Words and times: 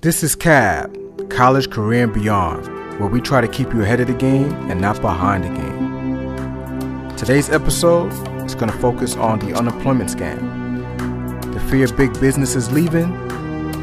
This 0.00 0.22
is 0.22 0.34
CAB, 0.34 1.28
College, 1.28 1.68
Career, 1.68 2.04
and 2.04 2.14
Beyond, 2.14 2.66
where 2.98 3.10
we 3.10 3.20
try 3.20 3.42
to 3.42 3.48
keep 3.48 3.74
you 3.74 3.82
ahead 3.82 4.00
of 4.00 4.06
the 4.06 4.14
game 4.14 4.50
and 4.70 4.80
not 4.80 5.02
behind 5.02 5.44
the 5.44 5.50
game. 5.50 7.14
Today's 7.18 7.50
episode 7.50 8.10
is 8.46 8.54
going 8.54 8.72
to 8.72 8.78
focus 8.78 9.16
on 9.16 9.40
the 9.40 9.52
unemployment 9.52 10.08
scam, 10.08 11.52
the 11.52 11.60
fear 11.60 11.86
big 11.88 12.18
businesses 12.20 12.72
leaving, 12.72 13.12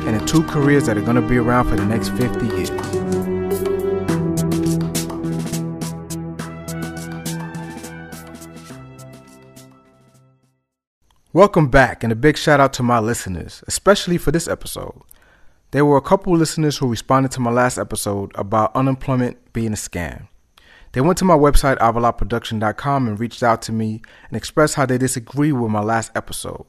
and 0.08 0.20
the 0.20 0.26
two 0.26 0.42
careers 0.46 0.88
that 0.88 0.97
are 0.97 1.02
going 1.02 1.16
to 1.16 1.21
be 1.21 1.38
around 1.38 1.70
for 1.70 1.76
the 1.76 1.86
next 1.86 2.10
50 2.10 2.48
years. 2.48 2.72
Welcome 11.34 11.70
back, 11.70 12.04
and 12.04 12.12
a 12.12 12.16
big 12.16 12.36
shout 12.36 12.60
out 12.60 12.74
to 12.74 12.82
my 12.82 12.98
listeners, 12.98 13.64
especially 13.68 14.18
for 14.18 14.32
this 14.32 14.48
episode. 14.48 15.04
There 15.72 15.85
were 15.85 15.96
a 15.96 16.02
couple 16.02 16.35
listeners 16.35 16.77
who 16.77 16.90
responded 16.90 17.31
to 17.31 17.40
my 17.40 17.49
last 17.49 17.77
episode 17.77 18.34
about 18.36 18.76
unemployment 18.76 19.54
being 19.54 19.72
a 19.72 19.77
scam. 19.77 20.27
They 20.91 21.00
went 21.00 21.18
to 21.20 21.26
my 21.26 21.38
website, 21.38 21.77
avalotproduction.com, 21.77 23.08
and 23.08 23.18
reached 23.18 23.41
out 23.41 23.62
to 23.63 23.72
me 23.72 24.02
and 24.27 24.36
expressed 24.36 24.76
how 24.76 24.86
they 24.86 24.98
disagree 24.98 25.54
with 25.54 25.72
my 25.72 25.82
last 25.82 26.12
episode. 26.13 26.66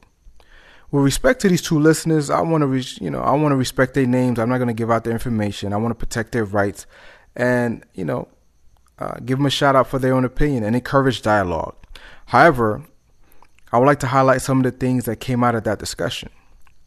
With 0.89 1.03
respect 1.03 1.41
to 1.41 1.49
these 1.49 1.61
two 1.61 1.79
listeners, 1.79 2.29
I 2.29 2.39
want 2.39 2.61
to, 2.61 2.67
re- 2.67 2.85
you 3.01 3.11
know, 3.11 3.19
I 3.19 3.31
want 3.31 3.51
to 3.51 3.57
respect 3.57 3.93
their 3.93 4.05
names. 4.05 4.39
I'm 4.39 4.47
not 4.47 4.59
going 4.59 4.69
to 4.69 4.73
give 4.73 4.89
out 4.89 5.03
their 5.03 5.11
information. 5.11 5.73
I 5.73 5.77
want 5.77 5.91
to 5.91 5.95
protect 5.95 6.31
their 6.31 6.45
rights, 6.45 6.85
and 7.35 7.83
you 7.93 8.05
know, 8.05 8.29
uh, 8.99 9.15
give 9.25 9.37
them 9.37 9.47
a 9.47 9.49
shout 9.49 9.75
out 9.75 9.87
for 9.87 9.99
their 9.99 10.13
own 10.13 10.23
opinion 10.23 10.63
and 10.63 10.77
encourage 10.77 11.21
dialogue. 11.21 11.75
However, 12.27 12.85
I 13.73 13.79
would 13.79 13.85
like 13.85 13.99
to 13.99 14.07
highlight 14.07 14.41
some 14.41 14.59
of 14.59 14.63
the 14.63 14.71
things 14.71 15.03
that 15.05 15.19
came 15.19 15.43
out 15.43 15.55
of 15.55 15.65
that 15.65 15.79
discussion. 15.79 16.29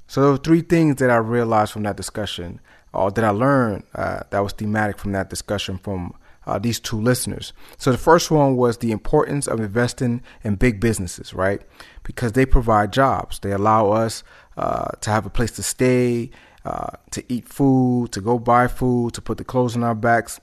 So 0.07 0.37
three 0.37 0.63
things 0.63 0.97
that 0.97 1.11
I 1.11 1.17
realized 1.17 1.73
from 1.73 1.83
that 1.85 1.97
discussion, 1.97 2.61
or 2.93 3.11
that 3.11 3.25
I 3.25 3.31
learned 3.31 3.85
uh, 3.95 4.21
that 4.31 4.41
was 4.41 4.53
thematic 4.53 4.99
from 4.99 5.13
that 5.13 5.31
discussion 5.31 5.79
from 5.79 6.15
uh, 6.47 6.59
these 6.59 6.79
two 6.79 7.01
listeners. 7.01 7.53
So 7.77 7.91
the 7.91 7.99
first 7.99 8.31
one 8.31 8.57
was 8.57 8.79
the 8.79 8.93
importance 8.93 9.47
of 9.47 9.61
investing 9.61 10.23
in 10.45 10.55
big 10.55 10.81
businesses, 10.81 11.35
right? 11.35 11.61
Because 12.05 12.33
they 12.33 12.47
provide 12.47 12.93
jobs. 12.93 13.41
They 13.41 13.53
allow 13.53 13.91
us 13.91 14.23
uh, 14.57 14.91
to 15.01 15.11
have 15.11 15.27
a 15.27 15.31
place 15.31 15.51
to 15.53 15.63
stay, 15.63 16.31
uh, 16.65 16.93
to 17.11 17.25
eat 17.29 17.49
food, 17.49 18.13
to 18.13 18.21
go 18.21 18.39
buy 18.39 18.69
food, 18.69 19.15
to 19.15 19.23
put 19.23 19.39
the 19.39 19.45
clothes 19.45 19.77
on 19.77 19.83
our 19.83 19.95
backs, 19.95 20.41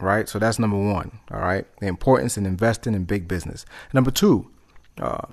right? 0.00 0.28
So 0.28 0.38
that's 0.38 0.58
number 0.58 0.76
one, 0.76 1.20
all 1.30 1.40
right? 1.40 1.66
The 1.80 1.86
importance 1.86 2.36
in 2.36 2.44
investing 2.44 2.94
in 2.94 3.04
big 3.04 3.28
business. 3.28 3.64
Number 3.92 4.10
two, 4.10 4.50
uh, 5.00 5.26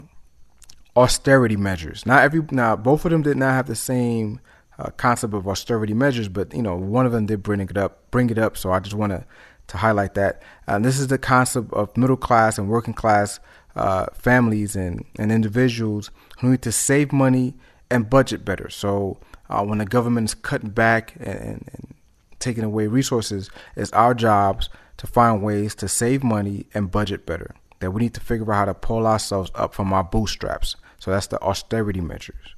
austerity 0.95 1.57
measures. 1.57 2.05
Not 2.05 2.23
every 2.23 2.41
now 2.51 2.75
both 2.75 3.05
of 3.05 3.11
them 3.11 3.21
did 3.21 3.37
not 3.37 3.53
have 3.53 3.67
the 3.67 3.75
same 3.75 4.39
uh, 4.77 4.89
concept 4.91 5.33
of 5.33 5.47
austerity 5.47 5.93
measures, 5.93 6.27
but 6.27 6.53
you 6.53 6.61
know 6.61 6.75
one 6.75 7.05
of 7.05 7.11
them 7.11 7.25
did 7.25 7.43
bring 7.43 7.61
it 7.61 7.77
up. 7.77 8.09
Bring 8.11 8.29
it 8.29 8.37
up. 8.37 8.57
So 8.57 8.71
I 8.71 8.79
just 8.79 8.95
want 8.95 9.11
to 9.11 9.25
to 9.67 9.77
highlight 9.77 10.13
that. 10.13 10.41
And 10.67 10.85
this 10.85 10.99
is 10.99 11.07
the 11.07 11.17
concept 11.17 11.73
of 11.73 11.95
middle 11.97 12.17
class 12.17 12.57
and 12.57 12.69
working 12.69 12.93
class 12.93 13.39
uh, 13.75 14.07
families 14.13 14.75
and 14.75 15.05
and 15.17 15.31
individuals 15.31 16.11
who 16.39 16.51
need 16.51 16.61
to 16.61 16.71
save 16.71 17.11
money 17.11 17.55
and 17.89 18.09
budget 18.09 18.45
better. 18.45 18.69
So 18.69 19.17
uh, 19.49 19.63
when 19.63 19.77
the 19.77 19.85
government 19.85 20.29
is 20.29 20.33
cutting 20.33 20.69
back 20.69 21.15
and, 21.19 21.69
and 21.71 21.95
taking 22.39 22.63
away 22.63 22.87
resources, 22.87 23.49
it's 23.75 23.91
our 23.91 24.13
jobs 24.13 24.69
to 24.97 25.07
find 25.07 25.41
ways 25.41 25.75
to 25.75 25.87
save 25.87 26.23
money 26.23 26.65
and 26.73 26.91
budget 26.91 27.25
better. 27.25 27.53
That 27.79 27.91
we 27.91 28.01
need 28.01 28.13
to 28.13 28.21
figure 28.21 28.51
out 28.53 28.57
how 28.57 28.65
to 28.65 28.73
pull 28.73 29.05
ourselves 29.05 29.51
up 29.55 29.73
from 29.73 29.91
our 29.93 30.03
bootstraps. 30.03 30.75
So 31.05 31.11
that's 31.11 31.27
the 31.27 31.39
austerity 31.39 32.01
measures. 32.01 32.55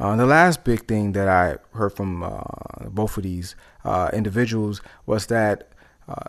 Uh, 0.00 0.16
the 0.16 0.26
last 0.26 0.64
big 0.64 0.88
thing 0.88 1.12
that 1.12 1.28
I 1.28 1.58
heard 1.78 1.90
from 1.90 2.24
uh, 2.24 2.40
both 2.88 3.16
of 3.16 3.22
these 3.22 3.54
uh, 3.84 4.10
individuals 4.12 4.82
was 5.06 5.26
that 5.26 5.68
uh, 6.08 6.24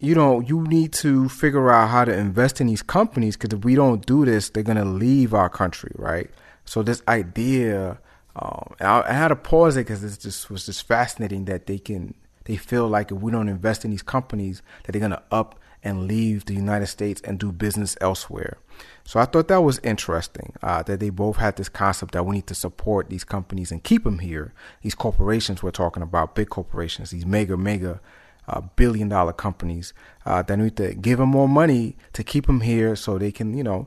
you 0.00 0.16
know 0.16 0.40
you 0.40 0.62
need 0.62 0.92
to 0.94 1.28
figure 1.28 1.70
out 1.70 1.90
how 1.90 2.04
to 2.04 2.12
invest 2.12 2.60
in 2.60 2.66
these 2.66 2.82
companies 2.82 3.36
because 3.36 3.56
if 3.56 3.64
we 3.64 3.76
don't 3.76 4.04
do 4.04 4.24
this, 4.24 4.50
they're 4.50 4.64
gonna 4.64 4.84
leave 4.84 5.32
our 5.32 5.48
country, 5.48 5.92
right? 5.94 6.28
So 6.64 6.82
this 6.82 7.04
idea, 7.06 8.00
um, 8.34 8.74
I, 8.80 9.02
I, 9.02 9.12
had 9.12 9.28
to 9.28 9.36
pause 9.36 9.76
it 9.76 9.86
because 9.86 10.02
it 10.02 10.18
just 10.18 10.50
was 10.50 10.66
just 10.66 10.88
fascinating 10.88 11.44
that 11.44 11.66
they 11.66 11.78
can 11.78 12.14
they 12.46 12.56
feel 12.56 12.88
like 12.88 13.12
if 13.12 13.18
we 13.18 13.30
don't 13.30 13.48
invest 13.48 13.84
in 13.84 13.92
these 13.92 14.02
companies, 14.02 14.60
that 14.82 14.90
they're 14.90 15.00
gonna 15.00 15.22
up 15.30 15.60
and 15.84 16.08
leave 16.08 16.46
the 16.46 16.54
United 16.54 16.86
States 16.86 17.20
and 17.22 17.38
do 17.38 17.52
business 17.52 17.96
elsewhere. 18.00 18.56
So 19.04 19.20
I 19.20 19.26
thought 19.26 19.48
that 19.48 19.62
was 19.62 19.78
interesting 19.80 20.54
uh, 20.62 20.82
that 20.84 20.98
they 20.98 21.10
both 21.10 21.36
had 21.36 21.56
this 21.56 21.68
concept 21.68 22.12
that 22.12 22.24
we 22.24 22.36
need 22.36 22.46
to 22.46 22.54
support 22.54 23.10
these 23.10 23.22
companies 23.22 23.70
and 23.70 23.84
keep 23.84 24.04
them 24.04 24.18
here. 24.20 24.54
These 24.82 24.94
corporations 24.94 25.62
we're 25.62 25.70
talking 25.70 26.02
about, 26.02 26.34
big 26.34 26.48
corporations, 26.48 27.10
these 27.10 27.26
mega, 27.26 27.56
mega 27.56 28.00
uh, 28.48 28.62
billion 28.76 29.08
dollar 29.08 29.32
companies 29.32 29.92
uh, 30.26 30.42
that 30.42 30.56
need 30.56 30.76
to 30.76 30.94
give 30.94 31.18
them 31.18 31.28
more 31.28 31.48
money 31.48 31.96
to 32.14 32.24
keep 32.24 32.46
them 32.46 32.62
here 32.62 32.96
so 32.96 33.18
they 33.18 33.30
can, 33.30 33.56
you 33.56 33.62
know, 33.62 33.86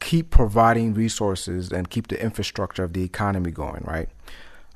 keep 0.00 0.30
providing 0.30 0.94
resources 0.94 1.72
and 1.72 1.90
keep 1.90 2.08
the 2.08 2.22
infrastructure 2.22 2.84
of 2.84 2.92
the 2.92 3.02
economy 3.02 3.50
going, 3.50 3.82
right? 3.86 4.08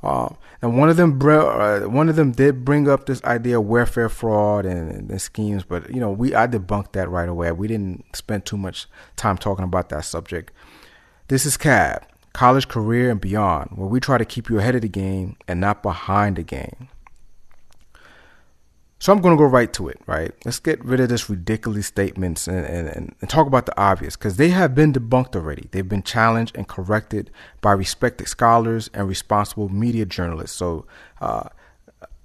Uh, 0.02 0.28
and 0.62 0.78
one 0.78 0.88
of 0.88 0.96
them, 0.96 1.20
uh, 1.22 1.80
one 1.80 2.08
of 2.08 2.16
them 2.16 2.30
did 2.32 2.64
bring 2.64 2.88
up 2.88 3.06
this 3.06 3.22
idea 3.24 3.58
of 3.58 3.66
welfare 3.66 4.08
fraud 4.08 4.64
and, 4.64 5.10
and, 5.10 5.20
schemes, 5.20 5.64
but 5.64 5.92
you 5.92 6.00
know, 6.00 6.10
we 6.10 6.34
I 6.34 6.46
debunked 6.46 6.92
that 6.92 7.10
right 7.10 7.28
away. 7.28 7.50
We 7.50 7.66
didn't 7.66 8.04
spend 8.14 8.46
too 8.46 8.56
much 8.56 8.86
time 9.16 9.36
talking 9.38 9.64
about 9.64 9.88
that 9.88 10.04
subject. 10.04 10.52
This 11.26 11.44
is 11.44 11.56
CAB, 11.56 12.06
College, 12.32 12.68
Career, 12.68 13.10
and 13.10 13.20
Beyond, 13.20 13.72
where 13.74 13.88
we 13.88 13.98
try 13.98 14.18
to 14.18 14.24
keep 14.24 14.48
you 14.48 14.58
ahead 14.58 14.76
of 14.76 14.82
the 14.82 14.88
game 14.88 15.36
and 15.48 15.60
not 15.60 15.82
behind 15.82 16.36
the 16.36 16.44
game. 16.44 16.88
So 19.00 19.12
I'm 19.12 19.20
going 19.20 19.36
to 19.36 19.38
go 19.38 19.48
right 19.48 19.72
to 19.74 19.88
it, 19.88 20.00
right? 20.06 20.32
Let's 20.44 20.58
get 20.58 20.84
rid 20.84 20.98
of 20.98 21.08
this 21.08 21.30
ridiculous 21.30 21.86
statements 21.86 22.48
and, 22.48 22.66
and, 22.66 23.14
and 23.20 23.30
talk 23.30 23.46
about 23.46 23.66
the 23.66 23.80
obvious 23.80 24.16
because 24.16 24.36
they 24.36 24.48
have 24.48 24.74
been 24.74 24.92
debunked 24.92 25.36
already. 25.36 25.68
They've 25.70 25.88
been 25.88 26.02
challenged 26.02 26.56
and 26.56 26.66
corrected 26.66 27.30
by 27.60 27.72
respected 27.72 28.26
scholars 28.26 28.90
and 28.92 29.08
responsible 29.08 29.68
media 29.68 30.04
journalists. 30.04 30.56
So 30.56 30.84
uh, 31.20 31.48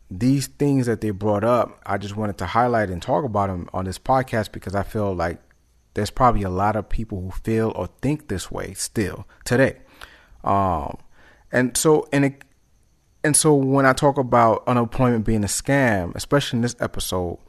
these 0.10 0.48
things 0.48 0.88
that 0.88 1.02
they 1.02 1.12
brought 1.12 1.44
up, 1.44 1.80
I 1.86 2.00
just 2.00 2.16
wanted 2.16 2.40
to 2.40 2.48
highlight 2.48 2.90
and 2.90 3.02
talk 3.02 3.24
about 3.24 3.48
them 3.50 3.70
on 3.72 3.86
this 3.86 4.00
podcast 4.00 4.52
because 4.52 4.74
I 4.74 4.82
feel 4.82 5.14
like 5.14 5.40
there's 5.94 6.10
probably 6.10 6.42
a 6.42 6.50
lot 6.50 6.76
of 6.76 6.90
people 6.90 7.22
who 7.22 7.32
feel 7.32 7.72
or 7.76 7.88
think 8.02 8.30
this 8.30 8.50
way 8.50 8.74
still 8.74 9.28
today. 9.46 9.78
Um, 10.44 10.98
and 11.52 11.78
so, 11.78 12.08
and 12.12 12.26
it, 12.26 12.44
and 13.24 13.36
so 13.36 13.54
when 13.54 13.86
I 13.86 13.94
talk 13.94 14.18
about 14.18 14.64
unemployment 14.68 15.26
being 15.26 15.44
a 15.44 15.48
scam, 15.48 16.14
especially 16.16 16.58
in 16.58 16.62
this 16.62 16.76
episode, 16.80 17.40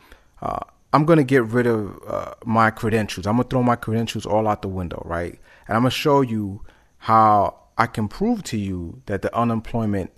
uh, 0.41 0.61
I'm 0.93 1.05
gonna 1.05 1.25
get 1.25 1.45
rid 1.45 1.67
of 1.67 1.99
uh, 2.07 2.35
my 2.45 2.71
credentials. 2.71 3.27
I'm 3.27 3.35
gonna 3.37 3.49
throw 3.49 3.63
my 3.63 3.77
credentials 3.77 4.27
all 4.27 4.47
out 4.47 4.63
the 4.63 4.69
window, 4.69 5.03
right? 5.05 5.39
And 5.67 5.77
I'm 5.77 5.83
gonna 5.83 5.91
show 5.91 6.21
you 6.21 6.63
how 6.99 7.59
I 7.77 7.87
can 7.87 8.07
prove 8.07 8.45
to 8.45 8.57
you 8.57 9.03
that 9.07 9.23
the 9.23 9.37
unemployment 9.37 10.13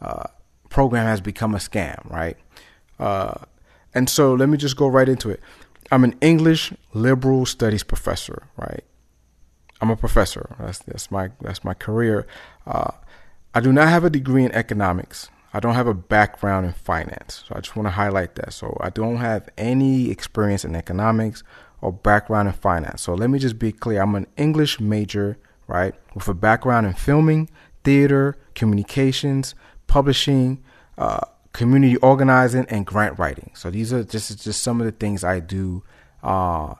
uh, 0.00 0.28
program 0.70 1.06
has 1.06 1.20
become 1.20 1.54
a 1.54 1.58
scam, 1.58 2.10
right? 2.10 2.38
Uh, 2.98 3.34
and 3.94 4.08
so 4.08 4.34
let 4.34 4.48
me 4.48 4.56
just 4.56 4.76
go 4.76 4.86
right 4.86 5.08
into 5.08 5.30
it. 5.30 5.40
I'm 5.92 6.04
an 6.04 6.16
English 6.20 6.72
liberal 6.94 7.44
studies 7.44 7.82
professor, 7.82 8.44
right? 8.56 8.82
I'm 9.80 9.90
a 9.90 9.96
professor. 9.96 10.56
That's 10.58 10.78
that's 10.78 11.10
my 11.10 11.30
that's 11.42 11.62
my 11.62 11.74
career. 11.74 12.26
Uh, 12.66 12.92
I 13.56 13.60
do 13.60 13.72
not 13.72 13.88
have 13.88 14.04
a 14.04 14.10
degree 14.10 14.44
in 14.44 14.50
economics. 14.50 15.30
I 15.52 15.60
don't 15.60 15.76
have 15.76 15.86
a 15.86 15.94
background 15.94 16.66
in 16.66 16.72
finance. 16.72 17.44
So 17.46 17.54
I 17.54 17.60
just 17.60 17.76
want 17.76 17.86
to 17.86 17.92
highlight 17.92 18.34
that. 18.34 18.52
So 18.52 18.76
I 18.80 18.90
don't 18.90 19.18
have 19.18 19.48
any 19.56 20.10
experience 20.10 20.64
in 20.64 20.74
economics 20.74 21.44
or 21.80 21.92
background 21.92 22.48
in 22.48 22.54
finance. 22.54 23.02
So 23.02 23.14
let 23.14 23.30
me 23.30 23.38
just 23.38 23.56
be 23.56 23.70
clear. 23.70 24.02
I'm 24.02 24.16
an 24.16 24.26
English 24.36 24.80
major, 24.80 25.38
right, 25.68 25.94
with 26.14 26.26
a 26.26 26.34
background 26.34 26.86
in 26.86 26.94
filming, 26.94 27.48
theater, 27.84 28.36
communications, 28.56 29.54
publishing, 29.86 30.60
uh, 30.98 31.20
community 31.52 31.96
organizing, 31.98 32.66
and 32.68 32.84
grant 32.84 33.16
writing. 33.20 33.52
So 33.54 33.70
these 33.70 33.92
are 33.92 34.02
just 34.02 34.42
just 34.42 34.64
some 34.64 34.80
of 34.80 34.86
the 34.86 34.92
things 34.92 35.22
I 35.22 35.38
do, 35.38 35.84
uh, 36.24 36.74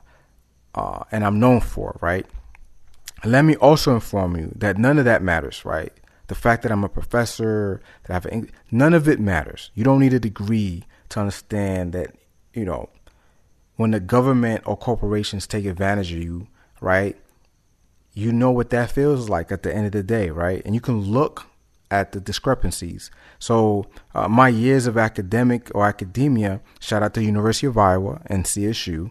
uh, 0.75 1.05
and 1.13 1.25
I'm 1.25 1.39
known 1.39 1.61
for, 1.61 1.97
right. 2.01 2.27
Let 3.25 3.43
me 3.43 3.55
also 3.57 3.95
inform 3.95 4.37
you 4.37 4.53
that 4.57 4.77
none 4.77 4.99
of 4.99 5.05
that 5.05 5.23
matters, 5.23 5.65
right 5.65 5.93
the 6.27 6.35
fact 6.35 6.63
that 6.63 6.73
I'm 6.73 6.85
a 6.85 6.89
professor, 6.89 7.81
that 8.05 8.11
I 8.11 8.15
have 8.15 8.27
an, 8.27 8.51
none 8.71 8.95
of 8.95 9.09
it 9.09 9.21
matters. 9.21 9.71
You 9.75 9.85
don't 9.85 10.01
need 10.01 10.15
a 10.15 10.21
degree 10.21 10.85
to 11.11 11.21
understand 11.21 11.93
that, 11.93 12.15
you 12.53 12.65
know, 12.65 12.89
when 13.77 13.91
the 13.91 14.01
government 14.01 14.63
or 14.67 14.77
corporations 14.77 15.47
take 15.47 15.67
advantage 15.67 16.13
of 16.13 16.23
you, 16.23 16.49
right? 16.81 17.17
You 18.13 18.33
know 18.33 18.51
what 18.51 18.71
that 18.71 18.91
feels 18.91 19.29
like 19.29 19.51
at 19.51 19.63
the 19.63 19.75
end 19.75 19.87
of 19.87 19.93
the 19.93 20.03
day, 20.03 20.31
right? 20.31 20.63
And 20.65 20.75
you 20.75 20.81
can 20.81 21.01
look 21.01 21.47
at 21.91 22.13
the 22.13 22.21
discrepancies. 22.21 23.11
So, 23.39 23.87
uh, 24.15 24.29
my 24.29 24.49
years 24.49 24.87
of 24.87 24.97
academic 24.97 25.71
or 25.75 25.87
academia, 25.87 26.61
shout 26.81 27.03
out 27.03 27.15
to 27.15 27.23
University 27.23 27.67
of 27.67 27.77
Iowa 27.77 28.23
and 28.27 28.45
CSU, 28.45 29.11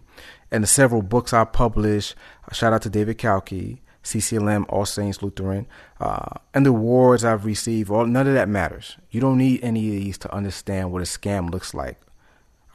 and 0.52 0.64
the 0.64 0.68
several 0.68 1.02
books 1.02 1.34
I 1.34 1.44
published, 1.46 2.16
shout 2.52 2.74
out 2.74 2.82
to 2.84 2.90
David 2.90 3.18
Kalki, 3.18 3.82
CCLM, 4.04 4.66
All 4.70 4.86
Saints 4.86 5.22
Lutheran, 5.22 5.66
uh, 6.00 6.38
and 6.54 6.66
the 6.66 6.72
awards 6.72 7.24
I've 7.24 7.46
received. 7.46 7.90
All 7.90 8.06
none 8.06 8.28
of 8.28 8.34
that 8.34 8.50
matters. 8.50 8.98
You 9.12 9.22
don't 9.22 9.38
need 9.38 9.64
any 9.64 9.88
of 9.88 10.04
these 10.04 10.18
to 10.20 10.34
understand 10.34 10.92
what 10.92 11.02
a 11.02 11.06
scam 11.06 11.50
looks 11.50 11.74
like. 11.74 12.00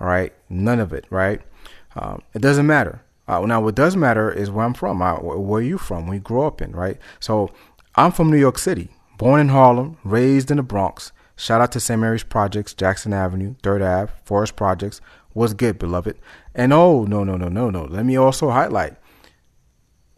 All 0.00 0.06
right, 0.06 0.32
none 0.48 0.80
of 0.80 0.92
it. 0.92 1.04
Right? 1.10 1.42
Um, 1.96 2.22
it 2.34 2.42
doesn't 2.42 2.66
matter. 2.66 3.02
Uh, 3.26 3.44
now, 3.44 3.60
what 3.60 3.75
does 3.75 3.94
matter 3.94 4.32
is 4.32 4.50
where 4.50 4.64
I'm 4.64 4.75
from. 4.75 5.02
I, 5.02 5.12
where 5.14 5.60
are 5.60 5.62
you 5.62 5.76
from? 5.76 6.06
Where 6.06 6.14
you 6.14 6.20
grew 6.20 6.42
up 6.42 6.62
in? 6.62 6.72
Right? 6.72 6.98
So, 7.20 7.50
I'm 7.94 8.12
from 8.12 8.31
New 8.31 8.38
York 8.38 8.58
City, 8.58 8.88
born 9.19 9.40
in 9.40 9.48
Harlem, 9.48 9.98
raised 10.04 10.50
in 10.50 10.56
the 10.56 10.62
Bronx. 10.62 11.12
Shout 11.36 11.60
out 11.60 11.72
to 11.72 11.81
St. 11.81 12.00
Mary's 12.00 12.24
Projects, 12.24 12.74
Jackson 12.74 13.12
Avenue, 13.12 13.54
Third 13.62 13.82
Ave, 13.82 14.12
Forest 14.24 14.56
Projects. 14.56 15.00
What's 15.34 15.52
good, 15.52 15.78
beloved? 15.78 16.16
And 16.54 16.72
oh, 16.72 17.04
no, 17.04 17.22
no, 17.22 17.36
no, 17.36 17.48
no, 17.48 17.70
no. 17.70 17.84
Let 17.84 18.06
me 18.06 18.16
also 18.16 18.50
highlight 18.50 18.96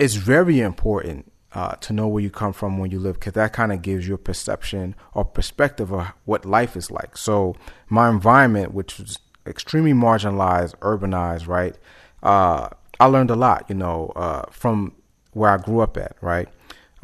it's 0.00 0.14
very 0.14 0.60
important 0.60 1.30
uh, 1.52 1.74
to 1.76 1.92
know 1.92 2.08
where 2.08 2.22
you 2.22 2.30
come 2.30 2.54
from 2.54 2.78
when 2.78 2.90
you 2.90 2.98
live 2.98 3.14
because 3.14 3.34
that 3.34 3.52
kind 3.52 3.70
of 3.70 3.82
gives 3.82 4.08
you 4.08 4.14
a 4.14 4.18
perception 4.18 4.94
or 5.12 5.24
perspective 5.26 5.92
of 5.92 6.12
what 6.24 6.46
life 6.46 6.74
is 6.74 6.90
like. 6.90 7.18
So, 7.18 7.54
my 7.88 8.08
environment, 8.08 8.72
which 8.72 8.98
was 8.98 9.18
extremely 9.46 9.92
marginalized, 9.92 10.74
urbanized, 10.78 11.46
right? 11.46 11.76
Uh, 12.22 12.70
I 12.98 13.06
learned 13.06 13.30
a 13.30 13.36
lot, 13.36 13.66
you 13.68 13.74
know, 13.74 14.12
uh, 14.16 14.46
from 14.50 14.94
where 15.32 15.50
I 15.50 15.58
grew 15.58 15.80
up 15.80 15.98
at, 15.98 16.16
right? 16.22 16.48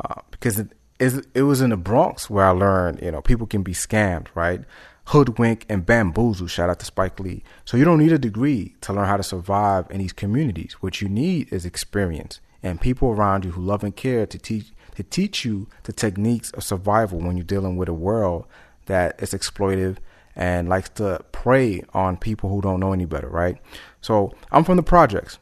Uh, 0.03 0.23
because 0.31 0.59
it, 0.59 0.69
it 0.99 1.43
was 1.43 1.61
in 1.61 1.71
the 1.71 1.77
Bronx 1.77 2.31
where 2.31 2.47
I 2.47 2.51
learned, 2.51 3.03
you 3.03 3.11
know, 3.11 3.21
people 3.21 3.47
can 3.47 3.63
be 3.63 3.75
scammed, 3.75 4.29
right? 4.35 4.63
Hoodwink 5.09 5.67
and 5.69 5.85
bamboozle. 5.85 6.47
Shout 6.47 6.71
out 6.71 6.79
to 6.79 6.87
Spike 6.87 7.21
Lee. 7.21 7.45
So 7.67 7.77
you 7.77 7.85
don't 7.85 7.99
need 7.99 8.13
a 8.13 8.19
degree 8.19 8.75
to 8.81 8.95
learn 8.95 9.07
how 9.07 9.19
to 9.19 9.23
survive 9.23 9.87
in 9.91 9.99
these 9.99 10.15
communities. 10.15 10.75
What 10.81 11.03
you 11.03 11.09
need 11.09 11.53
is 11.53 11.67
experience 11.67 12.41
and 12.62 12.81
people 12.81 13.08
around 13.08 13.44
you 13.44 13.53
who 13.53 13.62
love 13.62 13.85
and 13.85 13.94
care 13.97 14.26
to 14.26 14.38
teach 14.38 14.73
to 14.97 15.03
teach 15.03 15.44
you 15.44 15.69
the 15.82 15.93
techniques 15.93 16.50
of 16.53 16.64
survival 16.64 17.19
when 17.19 17.37
you're 17.37 17.44
dealing 17.44 17.76
with 17.76 17.88
a 17.88 17.93
world 17.93 18.47
that 18.87 19.20
is 19.23 19.32
exploitive 19.32 19.99
and 20.35 20.69
likes 20.69 20.88
to 20.91 21.25
prey 21.32 21.82
on 21.93 22.17
people 22.17 22.50
who 22.50 22.61
don't 22.61 22.81
know 22.81 22.93
any 22.93 23.05
better, 23.05 23.29
right? 23.29 23.58
So 24.00 24.35
I'm 24.50 24.64
from 24.64 24.76
the 24.76 24.82
projects, 24.82 25.38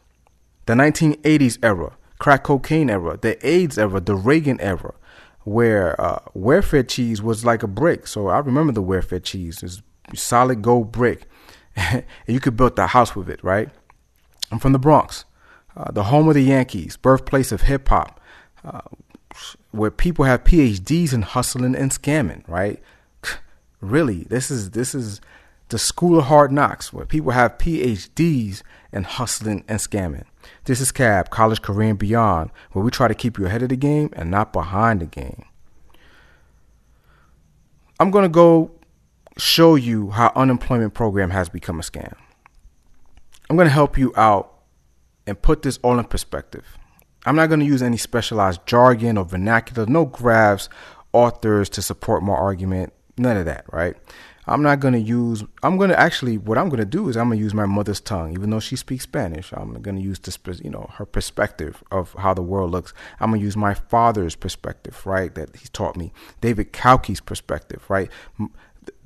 the 0.67 0.75
1980s 0.75 1.59
era, 1.63 1.97
crack 2.19 2.45
cocaine 2.45 2.91
era, 2.91 3.19
the 3.21 3.45
AIDS 3.47 3.77
era, 3.77 4.01
the 4.01 4.15
Reagan 4.15 4.61
era, 4.61 4.95
where 5.43 6.01
uh, 6.01 6.21
welfare 6.33 6.83
cheese 6.83 7.21
was 7.21 7.45
like 7.45 7.63
a 7.63 7.69
brick. 7.69 8.07
So 8.07 8.29
I 8.29 8.39
remember 8.39 8.73
the 8.73 8.83
welfare 8.83 9.21
cheese, 9.21 9.63
it's 9.63 9.83
solid 10.15 10.63
gold 10.63 10.93
brick, 10.93 11.29
and 11.77 12.05
you 12.27 12.41
could 12.41 12.57
build 12.57 12.77
the 12.77 12.89
house 12.89 13.15
with 13.15 13.29
it, 13.29 13.43
right? 13.43 13.69
I'm 14.53 14.59
from 14.59 14.73
the 14.73 14.79
Bronx, 14.79 15.25
uh, 15.77 15.91
the 15.91 16.05
home 16.05 16.29
of 16.29 16.35
the 16.35 16.43
Yankees, 16.43 16.97
birthplace 16.97 17.53
of 17.53 17.63
hip 17.63 17.89
hop, 17.89 18.21
uh, 18.65 18.81
where 19.71 19.91
people 19.91 20.25
have 20.25 20.45
PhDs 20.45 21.13
in 21.13 21.23
hustling 21.23 21.75
and 21.75 21.91
scamming, 21.91 22.47
right? 22.49 22.83
really, 23.81 24.25
this 24.25 24.51
is 24.51 24.71
this 24.71 24.95
is 24.95 25.21
the 25.69 25.79
school 25.79 26.19
of 26.19 26.27
hard 26.27 26.53
knocks, 26.53 26.93
where 26.93 27.07
people 27.07 27.33
have 27.33 27.59
PhDs 27.59 28.63
in 28.93 29.03
hustling 29.05 29.65
and 29.67 29.81
scamming. 29.81 30.25
This 30.65 30.81
is 30.81 30.93
CAB, 30.93 31.31
College 31.31 31.63
Career 31.63 31.91
and 31.91 31.99
Beyond, 31.99 32.51
where 32.73 32.85
we 32.85 32.91
try 32.91 33.09
to 33.09 33.15
keep 33.15 33.39
you 33.39 33.47
ahead 33.47 33.63
of 33.63 33.71
the 33.71 33.77
game 33.77 34.11
and 34.13 34.31
not 34.31 34.53
behind 34.53 35.01
the 35.01 35.07
game. 35.07 35.45
I'm 37.99 38.11
going 38.11 38.25
to 38.25 38.29
go 38.29 38.71
show 39.37 39.75
you 39.75 40.11
how 40.11 40.33
unemployment 40.37 40.95
program 40.95 41.31
has 41.31 41.49
become 41.49 41.81
a 41.81 41.83
scam. 41.83 42.15
I'm 43.49 43.57
going 43.57 43.67
to 43.67 43.73
help 43.73 43.99
you 43.99 44.13
out 44.17 44.54
and 45.27 45.41
put 45.41 45.63
this 45.63 45.79
all 45.83 45.99
in 45.99 46.05
perspective. 46.05 46.79
I'm 47.27 47.37
not 47.37 47.49
going 47.49 47.61
to 47.61 47.67
use 47.67 47.83
any 47.83 47.97
specialized 47.97 48.67
jargon 48.67 49.17
or 49.17 49.25
vernacular, 49.25 49.87
no 49.87 50.05
graphs, 50.05 50.69
authors 51.13 51.69
to 51.71 51.83
support 51.83 52.23
my 52.23 52.35
argument, 52.35 52.93
none 53.17 53.37
of 53.37 53.47
that, 53.47 53.65
right? 53.73 53.97
I'm 54.47 54.63
not 54.63 54.81
going 54.81 54.93
to 54.93 55.01
use, 55.01 55.43
I'm 55.63 55.79
going 55.79 55.89
to 55.89 55.99
actually, 55.99 56.37
what 56.37 56.59
I'm 56.59 56.69
going 56.69 56.81
to 56.81 56.85
do 56.85 57.09
is 57.09 57.17
I'm 57.17 57.29
going 57.29 57.39
to 57.39 57.43
use 57.43 57.55
my 57.55 57.65
mother's 57.65 58.01
tongue, 58.01 58.33
even 58.33 58.51
though 58.51 58.61
she 58.61 58.77
speaks 58.77 59.05
Spanish. 59.05 59.53
I'm 59.53 59.81
going 59.81 59.97
to 59.97 60.03
use 60.03 60.19
this, 60.19 60.39
you 60.63 60.69
know, 60.69 60.91
her 60.95 61.07
perspective 61.07 61.83
of 61.91 62.13
how 62.19 62.35
the 62.35 62.43
world 62.43 62.71
looks. 62.71 62.93
I'm 63.21 63.31
going 63.31 63.41
to 63.41 63.45
use 63.45 63.57
my 63.57 63.73
father's 63.73 64.37
perspective, 64.37 65.07
right? 65.07 65.35
That 65.35 65.57
he 65.57 65.69
taught 65.69 65.97
me. 65.97 66.13
David 66.43 66.75
Kauke's 66.75 67.21
perspective, 67.21 67.85
right? 67.89 68.11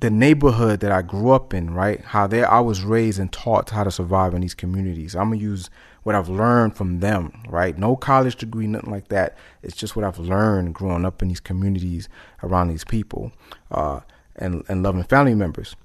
The 0.01 0.09
neighborhood 0.09 0.81
that 0.81 0.91
I 0.91 1.03
grew 1.03 1.31
up 1.31 1.53
in, 1.53 1.73
right? 1.73 2.01
How 2.01 2.27
there 2.27 2.51
I 2.51 2.59
was 2.59 2.83
raised 2.83 3.17
and 3.17 3.31
taught 3.31 3.69
how 3.69 3.85
to 3.85 3.91
survive 3.91 4.33
in 4.33 4.41
these 4.41 4.55
communities. 4.55 5.15
I'm 5.15 5.29
going 5.29 5.39
to 5.39 5.45
use 5.45 5.69
what 6.03 6.15
I've 6.15 6.29
learned 6.29 6.75
from 6.75 6.99
them, 6.99 7.33
right? 7.47 7.77
No 7.77 7.95
college 7.95 8.35
degree, 8.35 8.67
nothing 8.67 8.91
like 8.91 9.09
that. 9.09 9.37
It's 9.61 9.75
just 9.75 9.95
what 9.95 10.05
I've 10.05 10.19
learned 10.19 10.73
growing 10.73 11.05
up 11.05 11.21
in 11.21 11.27
these 11.27 11.39
communities 11.39 12.09
around 12.43 12.69
these 12.69 12.83
people 12.83 13.31
uh, 13.71 14.01
and, 14.35 14.63
and 14.69 14.83
loving 14.83 15.03
family 15.03 15.35
members. 15.35 15.75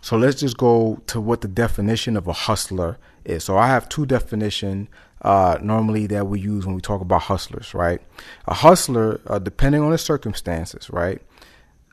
So 0.00 0.16
let's 0.16 0.40
just 0.40 0.56
go 0.56 1.02
to 1.08 1.20
what 1.20 1.40
the 1.40 1.48
definition 1.48 2.16
of 2.16 2.26
a 2.26 2.32
hustler 2.32 2.98
is. 3.24 3.44
So 3.44 3.58
I 3.58 3.66
have 3.66 3.88
two 3.88 4.06
definition 4.06 4.88
uh, 5.22 5.58
normally 5.60 6.06
that 6.06 6.26
we 6.28 6.40
use 6.40 6.64
when 6.64 6.74
we 6.74 6.80
talk 6.80 7.00
about 7.00 7.22
hustlers, 7.22 7.74
right? 7.74 8.00
A 8.46 8.54
hustler, 8.54 9.20
uh, 9.26 9.38
depending 9.38 9.82
on 9.82 9.90
the 9.90 9.98
circumstances, 9.98 10.88
right, 10.90 11.20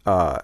uh, 0.05 0.39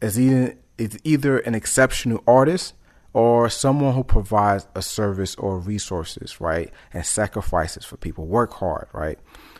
is 0.00 0.18
either 0.18 0.56
is 0.76 0.98
either 1.04 1.38
an 1.38 1.54
exceptional 1.54 2.22
artist 2.26 2.74
or 3.14 3.48
someone 3.48 3.94
who 3.94 4.02
provides 4.02 4.66
a 4.74 4.82
service 4.82 5.36
or 5.36 5.58
resources, 5.58 6.40
right? 6.40 6.70
And 6.92 7.06
sacrifices 7.06 7.84
for 7.84 7.96
people, 7.96 8.26
work 8.26 8.52
hard, 8.54 8.88
right? 8.92 9.18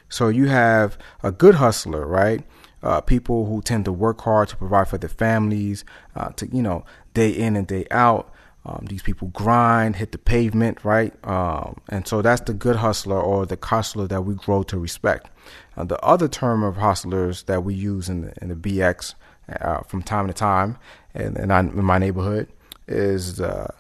So 0.09 0.29
you 0.29 0.49
have 0.49 0.99
a 1.23 1.31
good 1.31 1.55
hustler, 1.55 2.05
right? 2.05 2.45
Uh, 2.83 3.01
people 3.01 3.47
who 3.47 3.63
tend 3.63 3.85
to 3.87 3.93
work 3.93 4.21
hard 4.21 4.49
to 4.49 4.57
provide 4.57 4.89
for 4.89 4.99
their 4.99 5.09
families, 5.09 5.85
uh, 6.17 6.31
to, 6.31 6.49
you 6.49 6.63
know, 6.63 6.85
day 7.15 7.31
in 7.31 7.57
and 7.57 7.67
day 7.67 7.87
out. 7.93 8.31
Um, 8.67 8.87
these 8.89 9.03
people 9.03 9.29
grind, 9.29 9.97
hit 9.97 10.11
the 10.13 10.19
pavement, 10.19 10.85
right? 10.85 11.15
Um, 11.25 11.81
and 11.89 12.09
so 12.09 12.23
that's 12.23 12.41
the 12.41 12.55
good 12.55 12.77
hustler 12.77 13.21
or 13.21 13.47
the 13.47 13.59
hustler 13.63 14.09
that 14.09 14.23
we 14.23 14.35
grow 14.35 14.65
to 14.65 14.79
respect. 14.79 15.31
Uh, 15.77 15.85
the 15.85 16.01
other 16.01 16.29
term 16.29 16.65
of 16.65 16.77
hustlers 16.77 17.45
that 17.45 17.63
we 17.63 17.75
use 17.75 18.09
in 18.09 18.23
the, 18.23 18.33
in 18.43 18.49
the 18.49 18.57
BX 18.57 19.15
uh, 19.61 19.81
from 19.83 20.03
time 20.03 20.27
to 20.27 20.33
time 20.33 20.77
and 21.15 21.37
in, 21.37 21.51
in 21.51 21.85
my 21.85 21.99
neighborhood 21.99 22.49
is 22.87 23.41
uh, 23.41 23.73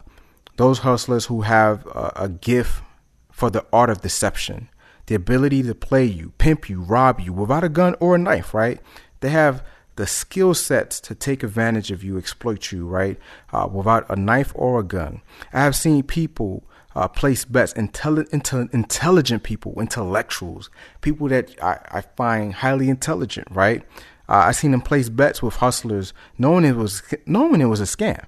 those 0.56 0.80
hustlers 0.80 1.26
who 1.26 1.42
have 1.42 1.86
a, 1.86 2.12
a 2.16 2.28
gift 2.28 2.82
for 3.30 3.50
the 3.50 3.64
art 3.72 3.90
of 3.90 4.00
deception, 4.00 4.68
the 5.06 5.14
ability 5.14 5.62
to 5.62 5.74
play 5.74 6.04
you, 6.04 6.32
pimp 6.38 6.68
you, 6.68 6.80
rob 6.80 7.20
you 7.20 7.32
without 7.32 7.64
a 7.64 7.68
gun 7.68 7.94
or 8.00 8.14
a 8.14 8.18
knife, 8.18 8.54
right? 8.54 8.80
They 9.20 9.30
have 9.30 9.64
the 9.96 10.06
skill 10.06 10.54
sets 10.54 11.00
to 11.00 11.14
take 11.14 11.42
advantage 11.42 11.90
of 11.90 12.02
you, 12.02 12.18
exploit 12.18 12.72
you, 12.72 12.86
right? 12.86 13.18
Uh, 13.52 13.68
without 13.70 14.08
a 14.08 14.16
knife 14.16 14.52
or 14.54 14.80
a 14.80 14.84
gun. 14.84 15.20
I 15.52 15.62
have 15.62 15.76
seen 15.76 16.02
people 16.02 16.64
uh, 16.94 17.08
place 17.08 17.44
bets, 17.44 17.72
intelli- 17.74 18.28
intel- 18.30 18.72
intelligent 18.72 19.42
people, 19.42 19.74
intellectuals, 19.80 20.70
people 21.00 21.28
that 21.28 21.60
I, 21.62 21.78
I 21.90 22.00
find 22.00 22.54
highly 22.54 22.88
intelligent, 22.88 23.48
right? 23.50 23.82
Uh, 24.28 24.44
I 24.46 24.52
seen 24.52 24.70
them 24.70 24.80
place 24.80 25.08
bets 25.08 25.42
with 25.42 25.56
hustlers, 25.56 26.14
knowing 26.38 26.64
it 26.64 26.76
was 26.76 27.02
knowing 27.26 27.60
it 27.60 27.66
was 27.66 27.80
a 27.80 27.84
scam 27.84 28.24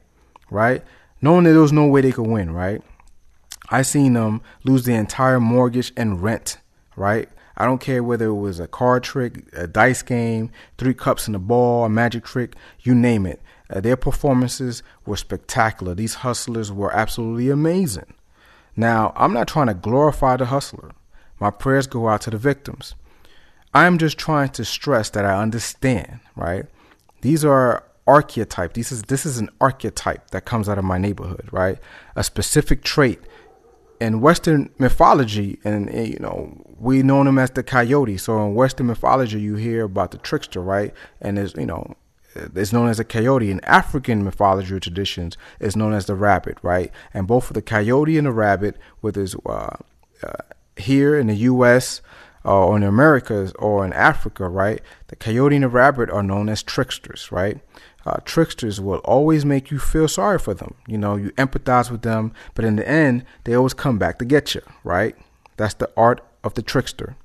right? 0.50 0.82
Knowing 1.20 1.44
that 1.44 1.52
there 1.52 1.60
was 1.60 1.72
no 1.72 1.86
way 1.86 2.00
they 2.00 2.12
could 2.12 2.26
win, 2.26 2.52
right? 2.52 2.82
I 3.68 3.82
seen 3.82 4.12
them 4.12 4.42
lose 4.64 4.84
the 4.84 4.94
entire 4.94 5.40
mortgage 5.40 5.92
and 5.96 6.22
rent, 6.22 6.58
right? 6.94 7.28
I 7.56 7.64
don't 7.64 7.80
care 7.80 8.02
whether 8.02 8.26
it 8.26 8.34
was 8.34 8.60
a 8.60 8.68
card 8.68 9.02
trick, 9.02 9.44
a 9.54 9.66
dice 9.66 10.02
game, 10.02 10.50
three 10.76 10.94
cups 10.94 11.26
in 11.26 11.34
a 11.34 11.38
ball, 11.38 11.84
a 11.84 11.88
magic 11.88 12.24
trick, 12.24 12.54
you 12.80 12.94
name 12.94 13.26
it. 13.26 13.40
Uh, 13.70 13.80
their 13.80 13.96
performances 13.96 14.82
were 15.06 15.16
spectacular. 15.16 15.94
These 15.94 16.16
hustlers 16.16 16.70
were 16.70 16.94
absolutely 16.94 17.50
amazing. 17.50 18.14
Now, 18.76 19.12
I'm 19.16 19.32
not 19.32 19.48
trying 19.48 19.68
to 19.68 19.74
glorify 19.74 20.36
the 20.36 20.46
hustler. 20.46 20.92
My 21.40 21.50
prayers 21.50 21.86
go 21.86 22.08
out 22.08 22.20
to 22.22 22.30
the 22.30 22.38
victims. 22.38 22.94
I'm 23.74 23.98
just 23.98 24.18
trying 24.18 24.50
to 24.50 24.64
stress 24.64 25.10
that 25.10 25.24
I 25.24 25.40
understand, 25.40 26.20
right? 26.34 26.66
These 27.22 27.44
are 27.44 27.84
archetype. 28.06 28.74
This 28.74 28.92
is 28.92 29.02
this 29.04 29.26
is 29.26 29.38
an 29.38 29.50
archetype 29.60 30.30
that 30.30 30.44
comes 30.44 30.68
out 30.68 30.78
of 30.78 30.84
my 30.84 30.98
neighborhood, 30.98 31.48
right? 31.52 31.78
A 32.14 32.24
specific 32.24 32.82
trait 32.82 33.20
in 34.00 34.20
Western 34.20 34.70
mythology, 34.78 35.58
and 35.64 35.88
eh, 35.90 36.04
you 36.04 36.18
know 36.20 36.62
we 36.78 37.02
know 37.02 37.22
him 37.22 37.38
as 37.38 37.50
the 37.50 37.62
coyote. 37.62 38.18
So 38.18 38.44
in 38.44 38.54
Western 38.54 38.86
mythology, 38.86 39.40
you 39.40 39.56
hear 39.56 39.84
about 39.84 40.10
the 40.10 40.18
trickster, 40.18 40.60
right? 40.60 40.92
And 41.20 41.38
is 41.38 41.54
you 41.56 41.66
know 41.66 41.96
it's 42.54 42.72
known 42.72 42.88
as 42.88 43.00
a 43.00 43.04
coyote. 43.04 43.50
In 43.50 43.60
African 43.64 44.24
mythology 44.24 44.74
or 44.74 44.80
traditions, 44.80 45.36
it's 45.60 45.76
known 45.76 45.92
as 45.92 46.06
the 46.06 46.14
rabbit, 46.14 46.58
right? 46.62 46.90
And 47.14 47.26
both 47.26 47.48
the 47.48 47.62
coyote 47.62 48.18
and 48.18 48.26
the 48.26 48.32
rabbit, 48.32 48.76
whether 49.00 49.22
it's 49.22 49.36
uh, 49.46 49.76
uh, 50.22 50.32
here 50.76 51.18
in 51.18 51.28
the 51.28 51.34
U.S. 51.34 52.02
or 52.44 52.76
in 52.76 52.82
the 52.82 52.88
Americas 52.88 53.52
or 53.58 53.84
in 53.84 53.92
Africa, 53.92 54.48
right? 54.48 54.80
The 55.08 55.16
coyote 55.16 55.56
and 55.56 55.64
the 55.64 55.68
rabbit 55.68 56.10
are 56.10 56.22
known 56.22 56.48
as 56.48 56.62
tricksters, 56.62 57.32
right? 57.32 57.60
Uh, 58.06 58.18
tricksters 58.24 58.80
will 58.80 58.98
always 58.98 59.44
make 59.44 59.70
you 59.70 59.78
feel 59.80 60.06
sorry 60.06 60.38
for 60.38 60.54
them. 60.54 60.74
You 60.86 60.96
know, 60.96 61.16
you 61.16 61.30
empathize 61.32 61.90
with 61.90 62.02
them, 62.02 62.32
but 62.54 62.64
in 62.64 62.76
the 62.76 62.88
end, 62.88 63.24
they 63.44 63.54
always 63.54 63.74
come 63.74 63.98
back 63.98 64.18
to 64.20 64.24
get 64.24 64.54
you, 64.54 64.62
right? 64.84 65.16
That's 65.56 65.74
the 65.74 65.90
art 65.96 66.24
of 66.44 66.54
the 66.54 66.62
trickster. 66.62 67.16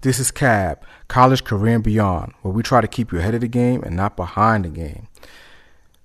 This 0.00 0.18
is 0.18 0.30
CAB, 0.30 0.82
College 1.08 1.44
Career 1.44 1.74
and 1.74 1.84
Beyond, 1.84 2.32
where 2.42 2.54
we 2.54 2.62
try 2.62 2.80
to 2.80 2.88
keep 2.88 3.12
you 3.12 3.18
ahead 3.18 3.34
of 3.34 3.42
the 3.42 3.48
game 3.48 3.82
and 3.82 3.94
not 3.94 4.16
behind 4.16 4.64
the 4.64 4.70
game. 4.70 5.08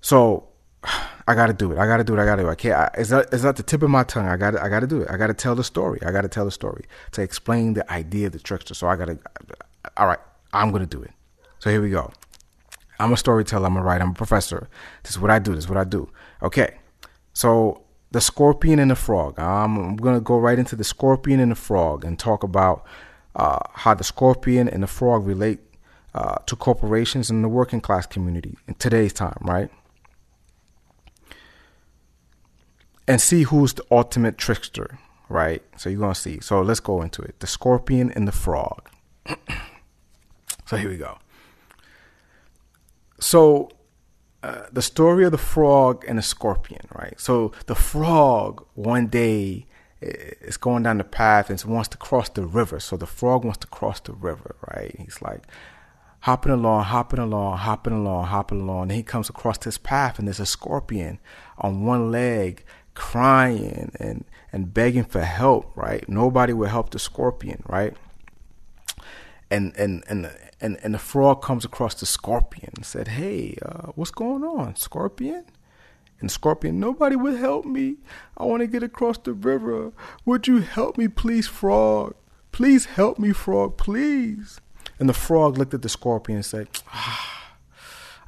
So 0.01 0.49
I 1.27 1.35
gotta 1.35 1.53
do 1.53 1.71
it. 1.71 1.77
I 1.77 1.87
gotta 1.87 2.03
do 2.03 2.17
it. 2.17 2.19
I 2.19 2.25
gotta 2.25 2.41
do 2.41 2.49
it. 2.49 2.51
I 2.51 2.55
can't. 2.55 2.75
I, 2.75 2.91
it's, 2.97 3.11
not, 3.11 3.31
it's 3.31 3.45
at 3.45 3.55
the 3.55 3.63
tip 3.63 3.81
of 3.81 3.89
my 3.89 4.03
tongue. 4.03 4.27
I 4.27 4.35
gotta. 4.35 4.61
I 4.61 4.67
gotta 4.67 4.87
do 4.87 5.01
it. 5.01 5.09
I 5.09 5.15
gotta 5.15 5.33
tell 5.33 5.55
the 5.55 5.63
story. 5.63 5.99
I 6.05 6.11
gotta 6.11 6.27
tell 6.27 6.43
the 6.43 6.51
story 6.51 6.83
to 7.11 7.21
explain 7.21 7.75
the 7.75 7.89
idea 7.89 8.27
of 8.27 8.33
the 8.33 8.39
trickster. 8.39 8.73
So 8.73 8.87
I 8.87 8.97
gotta. 8.97 9.17
All 9.95 10.07
right. 10.07 10.19
I'm 10.51 10.71
gonna 10.71 10.85
do 10.85 11.01
it. 11.01 11.11
So 11.59 11.69
here 11.69 11.81
we 11.81 11.91
go. 11.91 12.11
I'm 13.03 13.11
a 13.11 13.17
storyteller. 13.17 13.67
I'm 13.67 13.75
a 13.75 13.83
writer. 13.83 14.03
I'm 14.03 14.11
a 14.11 14.15
professor. 14.15 14.69
This 15.03 15.11
is 15.11 15.19
what 15.19 15.29
I 15.29 15.39
do. 15.39 15.53
This 15.53 15.65
is 15.65 15.69
what 15.69 15.77
I 15.77 15.83
do. 15.83 16.09
Okay. 16.41 16.77
So 17.33 17.83
the 18.11 18.21
scorpion 18.21 18.79
and 18.79 18.91
the 18.91 18.95
frog. 18.95 19.37
I'm, 19.39 19.77
I'm 19.77 19.95
gonna 19.97 20.21
go 20.21 20.37
right 20.37 20.57
into 20.57 20.75
the 20.75 20.83
scorpion 20.83 21.39
and 21.39 21.51
the 21.51 21.55
frog 21.55 22.05
and 22.05 22.17
talk 22.17 22.43
about 22.43 22.85
uh, 23.35 23.59
how 23.73 23.93
the 23.93 24.03
scorpion 24.03 24.69
and 24.69 24.83
the 24.83 24.87
frog 24.87 25.25
relate 25.25 25.59
uh, 26.13 26.35
to 26.45 26.55
corporations 26.55 27.29
and 27.29 27.43
the 27.43 27.49
working 27.49 27.81
class 27.81 28.05
community 28.05 28.57
in 28.67 28.75
today's 28.75 29.11
time, 29.11 29.37
right? 29.41 29.69
And 33.07 33.19
see 33.19 33.43
who's 33.43 33.73
the 33.73 33.83
ultimate 33.91 34.37
trickster, 34.37 34.99
right? 35.27 35.63
So 35.75 35.89
you're 35.89 35.99
gonna 35.99 36.15
see. 36.15 36.39
So 36.39 36.61
let's 36.61 36.79
go 36.79 37.01
into 37.01 37.21
it. 37.23 37.39
The 37.39 37.47
scorpion 37.47 38.11
and 38.11 38.27
the 38.27 38.31
frog. 38.31 38.89
so 40.67 40.77
here 40.77 40.89
we 40.89 40.97
go. 40.97 41.17
So 43.23 43.69
uh, 44.43 44.63
the 44.71 44.81
story 44.81 45.23
of 45.23 45.31
the 45.31 45.37
frog 45.37 46.03
and 46.07 46.17
the 46.17 46.21
scorpion, 46.21 46.81
right? 46.93 47.19
So 47.19 47.53
the 47.67 47.75
frog 47.75 48.65
one 48.73 49.07
day 49.07 49.65
is 50.01 50.57
going 50.57 50.83
down 50.83 50.97
the 50.97 51.05
path 51.05 51.49
and 51.49 51.63
wants 51.63 51.87
to 51.89 51.97
cross 51.97 52.27
the 52.27 52.45
river. 52.45 52.81
So 52.81 52.97
the 52.97 53.07
frog 53.07 53.45
wants 53.45 53.59
to 53.59 53.67
cross 53.67 54.01
the 54.01 54.11
river, 54.11 54.57
right? 54.75 54.93
He's 54.99 55.21
like 55.21 55.43
hopping 56.21 56.51
along, 56.51 56.83
hopping 56.83 57.19
along, 57.19 57.59
hopping 57.59 57.93
along, 57.93 58.25
hopping 58.25 58.61
along. 58.61 58.83
And 58.83 58.91
he 58.91 59.03
comes 59.03 59.29
across 59.29 59.57
this 59.57 59.77
path 59.77 60.19
and 60.19 60.27
there's 60.27 60.41
a 60.41 60.45
scorpion 60.45 61.19
on 61.57 61.85
one 61.85 62.11
leg 62.11 62.65
crying 62.93 63.91
and, 63.99 64.25
and 64.51 64.73
begging 64.73 65.05
for 65.05 65.21
help, 65.21 65.71
right? 65.77 66.07
Nobody 66.09 66.51
will 66.51 66.67
help 66.67 66.89
the 66.89 66.99
scorpion, 66.99 67.63
right? 67.67 67.95
And, 69.53 69.75
and, 69.77 70.03
and, 70.07 70.31
and, 70.59 70.79
and 70.83 70.93
the 70.93 70.99
frog 70.99 71.41
comes 71.41 71.63
across 71.63 71.93
the 71.95 72.05
scorpion 72.05 72.71
and 72.75 72.85
said, 72.85 73.09
Hey, 73.09 73.57
uh, 73.61 73.91
what's 73.95 74.11
going 74.11 74.43
on, 74.43 74.75
scorpion? 74.75 75.45
And 76.23 76.31
Scorpion, 76.31 76.79
nobody 76.79 77.17
would 77.17 77.37
help 77.37 77.65
me. 77.65 77.97
I 78.37 78.45
want 78.45 78.61
to 78.61 78.67
get 78.67 78.81
across 78.81 79.17
the 79.17 79.33
river. 79.33 79.91
Would 80.23 80.47
you 80.47 80.61
help 80.61 80.97
me, 80.97 81.09
please, 81.09 81.49
Frog? 81.49 82.15
Please 82.53 82.85
help 82.85 83.19
me, 83.19 83.33
Frog, 83.33 83.75
please. 83.75 84.61
And 84.99 85.09
the 85.09 85.13
frog 85.13 85.57
looked 85.57 85.73
at 85.73 85.81
the 85.81 85.89
scorpion 85.89 86.37
and 86.37 86.45
said, 86.45 86.69
ah, 86.93 87.55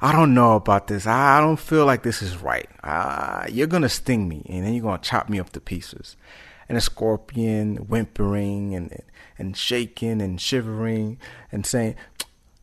I 0.02 0.12
don't 0.12 0.34
know 0.34 0.56
about 0.56 0.88
this. 0.88 1.06
I 1.06 1.40
don't 1.40 1.58
feel 1.58 1.86
like 1.86 2.02
this 2.02 2.20
is 2.20 2.36
right. 2.36 2.68
Ah, 2.84 3.46
you're 3.48 3.66
going 3.66 3.82
to 3.82 3.88
sting 3.88 4.28
me 4.28 4.42
and 4.46 4.66
then 4.66 4.74
you're 4.74 4.82
going 4.82 5.00
to 5.00 5.08
chop 5.08 5.30
me 5.30 5.40
up 5.40 5.50
to 5.52 5.60
pieces. 5.60 6.16
And 6.68 6.76
a 6.76 6.80
scorpion 6.80 7.76
whimpering 7.76 8.74
and, 8.74 9.02
and 9.38 9.56
shaking 9.56 10.20
and 10.20 10.40
shivering 10.40 11.18
and 11.52 11.64
saying, 11.64 11.94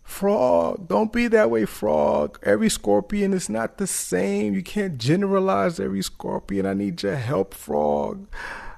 Frog, 0.03 0.89
don't 0.89 1.11
be 1.11 1.27
that 1.29 1.49
way, 1.49 1.65
frog. 1.65 2.37
Every 2.43 2.69
scorpion 2.69 3.33
is 3.33 3.49
not 3.49 3.77
the 3.77 3.87
same. 3.87 4.53
You 4.53 4.61
can't 4.61 4.97
generalize 4.97 5.79
every 5.79 6.03
scorpion. 6.03 6.65
I 6.65 6.73
need 6.73 7.01
your 7.01 7.15
help, 7.15 7.53
frog. 7.53 8.27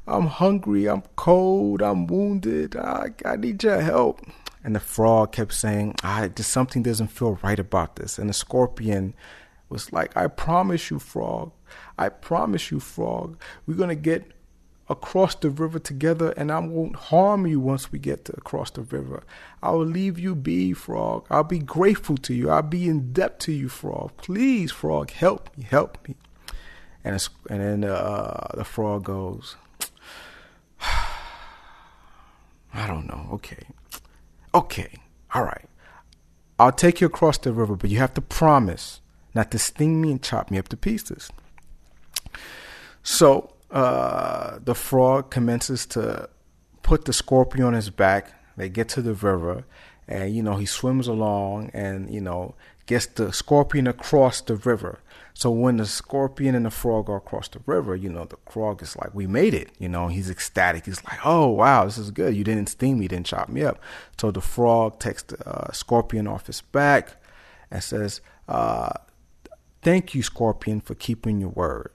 I'm 0.08 0.27
hungry. 0.27 0.86
I'm 0.88 1.03
cold. 1.15 1.82
I'm 1.82 2.08
wounded. 2.08 2.75
I, 2.75 3.10
I 3.25 3.36
need 3.36 3.63
your 3.63 3.82
help. 3.82 4.22
And 4.63 4.75
the 4.75 4.79
frog 4.79 5.32
kept 5.32 5.53
saying, 5.53 5.96
I 6.03 6.27
just 6.29 6.51
something 6.51 6.84
doesn't 6.84 7.08
feel 7.08 7.38
right 7.44 7.60
about 7.60 7.98
this. 7.98 8.17
And 8.17 8.29
the 8.29 8.34
scorpion 8.34 9.13
was 9.70 9.91
like, 9.91 10.15
I 10.15 10.27
promise 10.27 10.89
you, 10.89 11.00
frog. 11.00 11.51
I 11.98 12.10
promise 12.10 12.72
you, 12.72 12.79
frog. 12.79 13.38
We're 13.65 13.77
gonna 13.77 13.96
get 13.96 14.32
across 14.88 15.36
the 15.36 15.50
river 15.50 15.80
together 15.80 16.32
and 16.32 16.51
I 16.51 16.60
won't 16.60 16.96
harm 16.96 17.48
you 17.48 17.60
once 17.60 17.92
we 17.92 18.00
get 18.00 18.25
to 18.25 18.34
across 18.38 18.70
the 18.72 18.82
river. 18.82 19.24
I 19.63 19.72
will 19.72 19.86
leave 19.86 20.20
you 20.20 20.36
be, 20.36 20.74
frog. 20.74 21.25
I'll 21.30 21.44
be 21.44 21.60
grateful 21.60 22.18
to 22.18 22.34
you. 22.34 22.50
I'll 22.50 22.62
be 22.62 22.88
in 22.88 23.12
debt 23.12 23.39
to 23.42 23.51
you, 23.51 23.68
frog. 23.68 24.12
Please, 24.18 24.72
frog, 24.72 25.12
help 25.12 25.50
me, 25.58 25.63
help 25.63 25.98
me. 26.08 26.15
And 27.04 27.15
it's, 27.15 27.30
and 27.50 27.62
then 27.62 27.84
uh, 27.84 28.48
the 28.56 28.63
frog 28.63 29.06
goes, 29.06 29.56
I 30.82 32.88
don't 32.88 33.08
know. 33.08 33.27
Okay. 33.34 33.65
Okay. 34.54 35.00
All 35.34 35.44
right. 35.44 35.65
I'll 36.60 36.72
take 36.72 37.01
you 37.01 37.08
across 37.08 37.38
the 37.38 37.51
river, 37.51 37.75
but 37.75 37.89
you 37.89 38.00
have 38.00 38.13
to 38.13 38.22
promise 38.22 39.01
not 39.34 39.51
to 39.51 39.60
sting 39.60 40.01
me 40.01 40.12
and 40.12 40.24
chop 40.24 40.50
me 40.50 40.58
up 40.58 40.70
to 40.70 40.77
pieces. 40.77 41.30
So 43.04 43.55
uh, 43.72 44.60
the 44.63 44.75
frog 44.75 45.31
commences 45.31 45.86
to 45.88 46.29
put 46.81 47.05
the 47.05 47.13
scorpion 47.13 47.65
on 47.65 47.74
his 47.74 47.89
back. 47.89 48.34
They 48.57 48.69
get 48.69 48.88
to 48.89 49.01
the 49.01 49.13
river, 49.13 49.65
and 50.07 50.34
you 50.34 50.43
know 50.43 50.55
he 50.55 50.65
swims 50.65 51.07
along, 51.07 51.72
and 51.74 52.13
you 52.13 52.22
know 52.22 52.55
gets 52.86 53.07
the 53.07 53.34
scorpion 53.34 53.88
across 53.88 54.41
the 54.41 54.55
river. 54.55 55.00
So 55.34 55.50
when 55.50 55.77
the 55.77 55.86
scorpion 55.86 56.55
and 56.55 56.65
the 56.65 56.72
frog 56.72 57.10
are 57.10 57.17
across 57.17 57.50
the 57.50 57.60
river, 57.65 57.95
you 57.95 58.10
know 58.10 58.25
the 58.25 58.38
frog 58.50 58.81
is 58.81 58.95
like, 58.95 59.13
"We 59.13 59.27
made 59.27 59.53
it!" 59.53 59.72
You 59.79 59.89
know 59.89 60.07
he's 60.07 60.29
ecstatic. 60.29 60.86
He's 60.86 61.03
like, 61.03 61.19
"Oh 61.25 61.48
wow, 61.48 61.86
this 61.86 61.98
is 61.98 62.12
good. 62.12 62.36
You 62.36 62.43
didn't 62.43 62.69
sting 62.69 63.00
me, 63.00 63.07
didn't 63.07 63.25
chop 63.25 63.50
me 63.50 63.63
up." 63.63 63.79
So 64.19 64.31
the 64.31 64.41
frog 64.41 65.00
takes 65.00 65.24
the 65.24 65.48
uh, 65.48 65.72
scorpion 65.74 66.27
off 66.27 66.48
his 66.48 66.62
back 66.62 67.17
and 67.72 67.84
says, 67.84 68.22
uh, 68.48 68.93
"Thank 69.81 70.15
you, 70.15 70.24
scorpion, 70.24 70.79
for 70.79 70.95
keeping 70.95 71.41
your 71.41 71.50
word." 71.50 71.95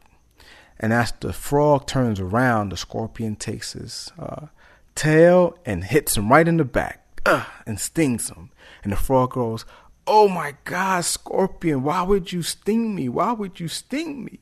And 0.82 0.94
as 0.94 1.12
the 1.20 1.34
frog 1.34 1.86
turns 1.86 2.18
around, 2.18 2.70
the 2.70 2.76
scorpion 2.76 3.36
takes 3.36 3.74
his 3.74 4.10
uh, 4.18 4.46
tail 4.94 5.56
and 5.66 5.84
hits 5.84 6.16
him 6.16 6.30
right 6.30 6.48
in 6.48 6.56
the 6.56 6.64
back 6.64 7.20
uh, 7.26 7.44
and 7.66 7.78
stings 7.78 8.30
him. 8.30 8.50
And 8.82 8.92
the 8.92 8.96
frog 8.96 9.32
goes, 9.32 9.66
Oh 10.06 10.26
my 10.26 10.54
God, 10.64 11.04
scorpion, 11.04 11.82
why 11.82 12.02
would 12.02 12.32
you 12.32 12.42
sting 12.42 12.94
me? 12.94 13.10
Why 13.10 13.32
would 13.32 13.60
you 13.60 13.68
sting 13.68 14.24
me? 14.24 14.40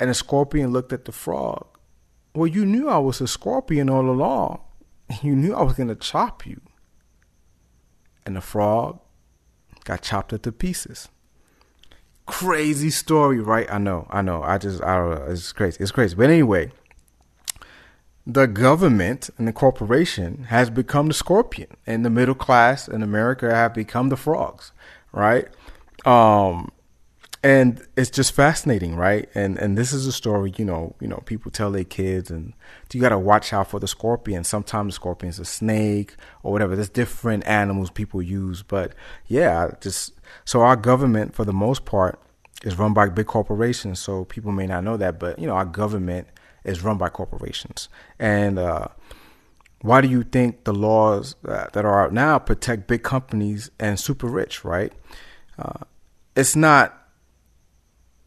And 0.00 0.10
the 0.10 0.14
scorpion 0.14 0.72
looked 0.72 0.92
at 0.92 1.04
the 1.04 1.12
frog. 1.12 1.66
Well, 2.34 2.48
you 2.48 2.66
knew 2.66 2.88
I 2.88 2.98
was 2.98 3.20
a 3.20 3.28
scorpion 3.28 3.88
all 3.88 4.10
along. 4.10 4.60
You 5.22 5.36
knew 5.36 5.54
I 5.54 5.62
was 5.62 5.74
going 5.74 5.88
to 5.88 5.94
chop 5.94 6.44
you. 6.44 6.60
And 8.26 8.34
the 8.34 8.40
frog 8.40 8.98
got 9.84 10.02
chopped 10.02 10.32
into 10.32 10.50
pieces 10.50 11.08
crazy 12.26 12.90
story, 12.90 13.40
right? 13.40 13.70
I 13.70 13.78
know, 13.78 14.06
I 14.10 14.22
know. 14.22 14.42
I 14.42 14.58
just, 14.58 14.82
I 14.82 14.96
don't 14.96 15.10
know. 15.10 15.26
It's 15.32 15.52
crazy. 15.52 15.78
It's 15.80 15.92
crazy. 15.92 16.14
But 16.14 16.30
anyway, 16.30 16.72
the 18.26 18.46
government 18.46 19.30
and 19.36 19.46
the 19.46 19.52
corporation 19.52 20.44
has 20.44 20.70
become 20.70 21.08
the 21.08 21.14
scorpion, 21.14 21.76
and 21.86 22.04
the 22.04 22.10
middle 22.10 22.34
class 22.34 22.88
in 22.88 23.02
America 23.02 23.54
have 23.54 23.74
become 23.74 24.08
the 24.08 24.16
frogs, 24.16 24.72
right? 25.12 25.48
Um, 26.06 26.70
and 27.42 27.86
it's 27.94 28.08
just 28.08 28.32
fascinating, 28.32 28.96
right? 28.96 29.28
And 29.34 29.58
and 29.58 29.76
this 29.76 29.92
is 29.92 30.06
a 30.06 30.12
story, 30.12 30.54
you 30.56 30.64
know, 30.64 30.96
you 30.98 31.06
know, 31.06 31.22
people 31.26 31.50
tell 31.50 31.70
their 31.70 31.84
kids, 31.84 32.30
and 32.30 32.54
you 32.90 33.02
got 33.02 33.10
to 33.10 33.18
watch 33.18 33.52
out 33.52 33.68
for 33.68 33.78
the 33.78 33.86
scorpion. 33.86 34.44
Sometimes 34.44 34.94
the 34.94 34.96
scorpion's 34.96 35.38
a 35.38 35.44
snake 35.44 36.14
or 36.42 36.52
whatever. 36.52 36.74
There's 36.74 36.88
different 36.88 37.46
animals 37.46 37.90
people 37.90 38.22
use, 38.22 38.62
but 38.62 38.94
yeah, 39.26 39.72
just 39.82 40.13
so 40.44 40.60
our 40.60 40.76
government, 40.76 41.34
for 41.34 41.44
the 41.44 41.52
most 41.52 41.84
part, 41.84 42.20
is 42.62 42.78
run 42.78 42.94
by 42.94 43.08
big 43.08 43.26
corporations. 43.26 43.98
So 44.00 44.24
people 44.24 44.52
may 44.52 44.66
not 44.66 44.84
know 44.84 44.96
that, 44.96 45.18
but 45.18 45.38
you 45.38 45.46
know, 45.46 45.54
our 45.54 45.64
government 45.64 46.28
is 46.64 46.82
run 46.82 46.98
by 46.98 47.08
corporations. 47.08 47.88
And 48.18 48.58
uh, 48.58 48.88
why 49.82 50.00
do 50.00 50.08
you 50.08 50.22
think 50.22 50.64
the 50.64 50.72
laws 50.72 51.36
that, 51.42 51.74
that 51.74 51.84
are 51.84 52.04
out 52.04 52.12
now 52.12 52.38
protect 52.38 52.86
big 52.86 53.02
companies 53.02 53.70
and 53.78 54.00
super 54.00 54.26
rich? 54.26 54.64
Right? 54.64 54.92
Uh, 55.58 55.84
it's 56.34 56.56
not 56.56 57.00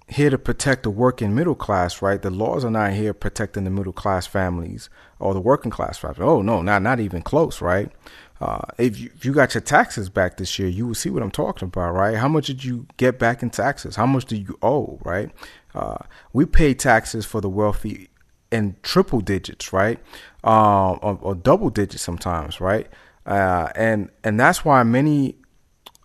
here 0.10 0.30
to 0.30 0.38
protect 0.38 0.84
the 0.84 0.90
working 0.90 1.36
middle 1.36 1.56
class, 1.56 2.02
right? 2.02 2.22
The 2.22 2.30
laws 2.30 2.64
are 2.64 2.72
not 2.72 2.94
here 2.94 3.14
protecting 3.14 3.66
the 3.66 3.70
middle 3.70 3.92
class 3.92 4.26
families 4.26 4.90
or 5.20 5.34
the 5.34 5.42
working 5.42 5.72
class 5.72 5.98
families. 5.98 6.22
Oh 6.22 6.42
no, 6.42 6.62
not 6.62 6.82
not 6.82 7.00
even 7.00 7.22
close, 7.22 7.62
right? 7.62 7.92
Uh, 8.40 8.62
if 8.78 9.00
you, 9.00 9.10
if 9.16 9.26
you 9.26 9.34
got 9.34 9.56
your 9.56 9.62
taxes 9.62 10.10
back 10.10 10.38
this 10.38 10.60
year, 10.60 10.68
you 10.68 10.86
will 10.86 10.96
see 10.96 11.10
what 11.10 11.24
I'm 11.24 11.32
talking 11.32 11.68
about, 11.68 11.94
right? 11.94 12.16
How 12.16 12.28
much 12.28 12.48
did 12.48 12.64
you 12.64 12.86
get 12.98 13.18
back 13.18 13.42
in 13.42 13.50
taxes? 13.50 13.96
How 13.96 14.06
much 14.06 14.26
do 14.26 14.36
you 14.36 14.58
owe, 14.62 15.00
right? 15.04 15.32
Uh, 15.74 15.98
we 16.34 16.46
pay 16.46 16.74
taxes 16.74 17.26
for 17.26 17.42
the 17.42 17.50
wealthy 17.50 18.10
in 18.52 18.76
triple 18.84 19.22
digits, 19.22 19.74
right? 19.74 20.00
Um, 20.44 21.00
or, 21.02 21.20
or, 21.22 21.36
double 21.36 21.70
digits 21.70 22.04
sometimes, 22.04 22.62
right? 22.62 22.88
Uh, 23.26 23.70
and 23.76 24.10
and 24.24 24.40
that's 24.40 24.64
why 24.64 24.84
many 24.84 25.36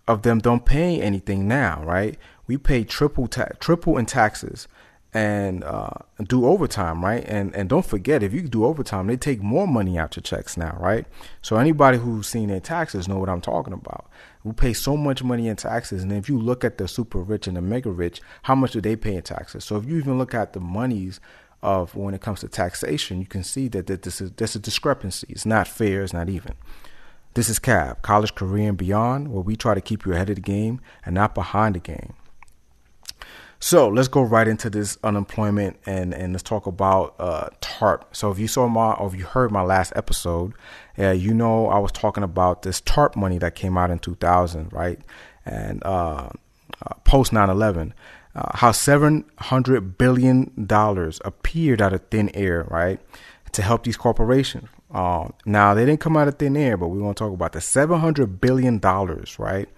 of 0.09 0.23
them 0.23 0.41
don't 0.41 0.65
pay 0.65 1.01
anything 1.01 1.47
now, 1.47 1.83
right? 1.85 2.19
We 2.47 2.57
pay 2.57 2.83
triple 2.85 3.29
ta- 3.29 3.53
triple 3.61 3.97
in 3.97 4.07
taxes 4.07 4.67
and 5.15 5.63
uh, 5.65 5.91
do 6.23 6.47
overtime, 6.47 7.05
right? 7.05 7.25
And 7.27 7.55
and 7.55 7.69
don't 7.69 7.85
forget, 7.85 8.23
if 8.23 8.33
you 8.33 8.43
do 8.43 8.65
overtime, 8.65 9.07
they 9.07 9.17
take 9.17 9.43
more 9.43 9.67
money 9.67 9.99
out 9.99 10.17
your 10.17 10.23
checks 10.23 10.57
now, 10.57 10.77
right? 10.81 11.07
So 11.43 11.57
anybody 11.57 11.99
who's 11.99 12.27
seen 12.27 12.49
their 12.49 12.61
taxes 12.61 13.09
know 13.09 13.19
what 13.19 13.29
I'm 13.29 13.43
talking 13.43 13.75
about. 13.75 14.09
We 14.43 14.53
pay 14.53 14.73
so 14.73 14.97
much 14.97 15.23
money 15.23 15.49
in 15.49 15.57
taxes, 15.57 16.03
and 16.03 16.13
if 16.13 16.29
you 16.29 16.39
look 16.39 16.65
at 16.65 16.79
the 16.79 16.89
super 16.89 17.19
rich 17.19 17.47
and 17.47 17.57
the 17.57 17.63
mega 17.63 17.91
rich, 17.91 18.21
how 18.43 18.55
much 18.55 18.73
do 18.73 18.81
they 18.81 18.97
pay 18.97 19.17
in 19.17 19.23
taxes? 19.23 19.65
So 19.65 19.77
if 19.77 19.85
you 19.85 19.99
even 19.99 20.19
look 20.19 20.35
at 20.35 20.53
the 20.53 20.61
monies 20.61 21.21
of 21.63 21.95
when 21.95 22.15
it 22.15 22.21
comes 22.21 22.41
to 22.41 22.49
taxation, 22.49 23.21
you 23.21 23.27
can 23.27 23.45
see 23.45 23.69
that, 23.69 23.87
that 23.87 24.03
this 24.03 24.21
is 24.21 24.33
there's 24.33 24.57
a 24.57 24.59
discrepancy. 24.59 25.27
It's 25.31 25.47
not 25.47 25.69
fair. 25.69 26.03
It's 26.03 26.13
not 26.13 26.29
even. 26.29 26.55
This 27.35 27.49
is 27.49 27.59
CAB, 27.59 28.03
College, 28.03 28.35
Career, 28.35 28.69
and 28.69 28.77
Beyond, 28.77 29.29
where 29.29 29.41
we 29.41 29.57
try 29.57 29.75
to 29.75 29.81
keep 29.81 30.05
you 30.05 30.13
ahead 30.13 30.29
of 30.29 30.37
the 30.37 30.43
game 30.43 30.81
and 31.07 31.15
not 31.15 31.35
behind 31.35 31.75
the 31.75 31.81
game. 31.81 32.13
So 33.63 33.87
let's 33.87 34.09
go 34.09 34.23
right 34.23 34.49
into 34.49 34.69
this 34.69 34.99
unemployment 35.05 35.77
and, 35.87 36.13
and 36.13 36.33
let's 36.33 36.43
talk 36.43 36.67
about 36.67 37.15
uh, 37.21 37.49
TARP. 37.61 38.07
So 38.11 38.33
if 38.33 38.41
you 38.41 38.49
saw 38.49 38.67
my 38.67 38.95
or 38.95 39.07
if 39.07 39.15
you 39.15 39.25
heard 39.25 39.53
my 39.53 39.63
last 39.63 39.93
episode, 39.95 40.53
uh, 40.99 41.11
you 41.11 41.33
know 41.33 41.69
I 41.69 41.79
was 41.79 41.93
talking 41.93 42.25
about 42.25 42.63
this 42.63 42.81
TARP 42.81 43.15
money 43.15 43.39
that 43.39 43.55
came 43.55 43.79
out 43.79 43.93
in 43.93 44.01
2000, 44.01 44.73
right? 44.73 44.99
And 45.47 45.81
uh, 45.85 46.31
uh 46.85 46.95
post 47.05 47.31
9/11, 47.31 47.93
uh, 48.35 48.51
how 48.57 48.73
700 48.73 49.97
billion 49.97 50.67
dollars 50.67 51.21
appeared 51.25 51.81
out 51.81 51.93
of 51.93 52.03
thin 52.11 52.31
air, 52.35 52.65
right, 52.69 52.99
to 53.53 53.63
help 53.63 53.85
these 53.85 53.97
corporations. 53.97 54.69
Uh, 54.93 55.29
now 55.47 55.73
they 55.73 55.87
didn't 55.87 56.01
come 56.01 56.17
out 56.17 56.27
of 56.27 56.37
thin 56.37 56.57
air, 56.57 56.77
but 56.77 56.89
we 56.89 57.01
want 57.01 57.17
to 57.17 57.23
talk 57.23 57.33
about 57.33 57.53
the 57.53 57.61
700 57.61 58.41
billion 58.41 58.81
dollars, 58.81 59.39
right, 59.39 59.69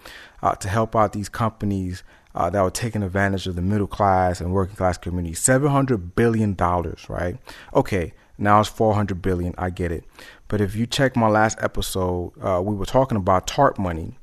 to 0.58 0.68
help 0.70 0.96
out 0.96 1.12
these 1.12 1.28
companies 1.28 2.02
uh, 2.34 2.50
that 2.50 2.62
were 2.62 2.70
taking 2.70 3.02
advantage 3.02 3.46
of 3.46 3.56
the 3.56 3.62
middle 3.62 3.86
class 3.86 4.40
and 4.40 4.52
working 4.52 4.76
class 4.76 4.98
community. 4.98 5.34
Seven 5.34 5.70
hundred 5.70 6.14
billion 6.14 6.54
dollars, 6.54 7.08
right? 7.08 7.38
Okay, 7.74 8.12
now 8.38 8.60
it's 8.60 8.68
four 8.68 8.94
hundred 8.94 9.22
billion. 9.22 9.54
I 9.56 9.70
get 9.70 9.92
it, 9.92 10.04
but 10.48 10.60
if 10.60 10.74
you 10.74 10.86
check 10.86 11.16
my 11.16 11.28
last 11.28 11.58
episode, 11.60 12.32
uh, 12.40 12.60
we 12.62 12.74
were 12.74 12.86
talking 12.86 13.16
about 13.16 13.46
TARP 13.46 13.78
money 13.78 14.18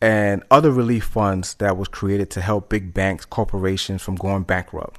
and 0.00 0.42
other 0.50 0.70
relief 0.70 1.04
funds 1.04 1.54
that 1.54 1.76
was 1.76 1.88
created 1.88 2.30
to 2.30 2.40
help 2.40 2.68
big 2.68 2.94
banks, 2.94 3.24
corporations 3.24 4.00
from 4.00 4.14
going 4.16 4.44
bankrupt. 4.44 4.98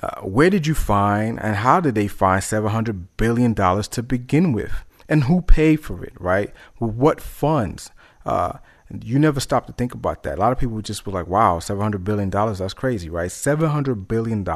Uh, 0.00 0.20
where 0.22 0.50
did 0.50 0.66
you 0.66 0.74
find 0.74 1.40
and 1.40 1.56
how 1.56 1.80
did 1.80 1.94
they 1.94 2.06
find 2.06 2.42
$700 2.42 3.06
billion 3.16 3.54
to 3.54 4.02
begin 4.02 4.52
with? 4.52 4.84
And 5.08 5.24
who 5.24 5.40
paid 5.40 5.76
for 5.76 6.04
it, 6.04 6.12
right? 6.20 6.52
With 6.78 6.94
what 6.94 7.20
funds? 7.20 7.90
Uh, 8.26 8.58
you 9.02 9.18
never 9.18 9.40
stop 9.40 9.66
to 9.66 9.72
think 9.72 9.94
about 9.94 10.22
that. 10.22 10.38
A 10.38 10.40
lot 10.40 10.52
of 10.52 10.58
people 10.58 10.80
just 10.80 11.06
were 11.06 11.12
like, 11.12 11.26
wow, 11.26 11.58
$700 11.58 12.04
billion, 12.04 12.30
that's 12.30 12.74
crazy, 12.74 13.10
right? 13.10 13.30
$700 13.30 14.08
billion. 14.08 14.46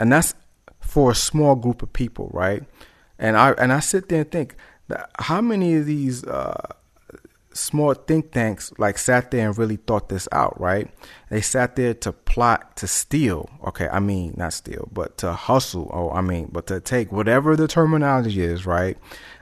And 0.00 0.12
that's 0.12 0.34
for 0.80 1.10
a 1.10 1.14
small 1.14 1.54
group 1.54 1.82
of 1.82 1.92
people, 1.92 2.30
right? 2.32 2.62
And 3.18 3.36
I 3.36 3.52
and 3.52 3.72
I 3.72 3.80
sit 3.80 4.08
there 4.08 4.22
and 4.22 4.30
think, 4.30 4.56
how 5.18 5.40
many 5.40 5.74
of 5.74 5.86
these 5.86 6.24
uh, 6.24 6.74
small 7.52 7.94
think 7.94 8.32
tanks 8.32 8.72
like 8.78 8.98
sat 8.98 9.30
there 9.30 9.48
and 9.48 9.58
really 9.58 9.76
thought 9.76 10.08
this 10.08 10.28
out, 10.32 10.58
right? 10.60 10.90
They 11.30 11.40
sat 11.40 11.76
there 11.76 11.94
to 11.94 12.12
plot 12.12 12.76
to 12.76 12.86
steal. 12.86 13.48
Okay, 13.66 13.88
I 13.88 14.00
mean 14.00 14.34
not 14.36 14.52
steal, 14.52 14.88
but 14.92 15.16
to 15.18 15.32
hustle. 15.32 15.90
Oh, 15.92 16.10
I 16.10 16.20
mean, 16.20 16.50
but 16.52 16.66
to 16.68 16.80
take 16.80 17.10
whatever 17.10 17.56
the 17.56 17.68
terminology 17.68 18.42
is, 18.42 18.66
right? 18.66 18.98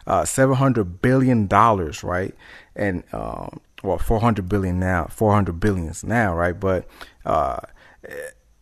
Uh, 0.07 0.25
Seven 0.25 0.57
hundred 0.57 1.03
billion 1.03 1.47
dollars, 1.47 2.05
right? 2.05 2.35
And 2.77 3.03
um, 3.13 3.61
well, 3.85 3.99
400 3.99 4.49
billion 4.49 4.81
now, 4.81 5.07
400 5.11 5.61
billions 5.61 6.03
now, 6.03 6.35
right? 6.35 6.59
But 6.59 6.87
uh, 7.25 7.59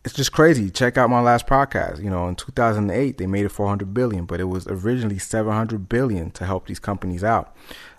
it's 0.03 0.13
just 0.13 0.33
crazy. 0.33 0.69
Check 0.69 0.97
out 0.97 1.09
my 1.09 1.21
last 1.21 1.47
podcast. 1.47 2.03
You 2.03 2.09
know, 2.09 2.27
in 2.27 2.35
2008 2.35 3.17
they 3.17 3.25
made 3.25 3.45
it 3.45 3.49
400 3.49 3.93
billion, 3.93 4.25
but 4.25 4.39
it 4.39 4.45
was 4.45 4.67
originally 4.67 5.17
700 5.17 5.87
billion 5.87 6.31
to 6.31 6.45
help 6.45 6.67
these 6.67 6.79
companies 6.79 7.23
out. 7.23 7.55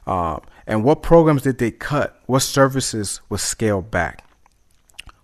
Um, 0.07 0.43
and 0.67 0.85
what 0.85 1.03
programs 1.03 1.43
did 1.43 1.59
they 1.59 1.71
cut? 1.71 2.21
What 2.27 2.41
services 2.41 3.21
was 3.31 3.41
scaled 3.41 3.91
back? 3.91 4.23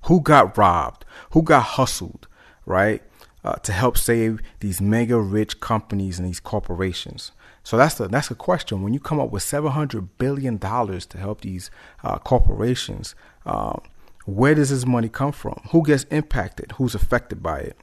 Who 0.07 0.23
got 0.23 0.57
robbed? 0.57 1.05
Who 1.33 1.42
got 1.42 1.62
hustled? 1.62 2.27
Right? 2.64 3.03
Uh, 3.44 3.55
to 3.57 3.72
help 3.72 3.96
save 3.96 4.40
these 4.61 4.81
mega 4.81 5.18
rich 5.18 5.61
companies 5.61 6.18
and 6.18 6.29
these 6.29 6.40
corporations. 6.40 7.33
So 7.62 7.77
that's 7.77 7.94
the 7.94 8.09
that's 8.09 8.29
the 8.29 8.35
question. 8.35 8.83
When 8.83 8.94
you 8.94 9.01
come 9.01 9.20
up 9.20 9.31
with 9.31 9.42
seven 9.42 9.73
hundred 9.73 10.18
billion 10.18 10.57
dollars 10.57 11.07
to 11.07 11.18
help 11.18 11.42
these 11.42 11.70
uh, 12.03 12.18
corporations, 12.18 13.14
um, 13.46 13.83
where 14.25 14.55
does 14.55 14.70
this 14.70 14.87
money 14.87 15.09
come 15.09 15.33
from? 15.33 15.61
Who 15.70 15.85
gets 15.85 16.05
impacted? 16.05 16.73
Who's 16.73 16.94
affected 16.94 17.42
by 17.42 17.59
it? 17.61 17.77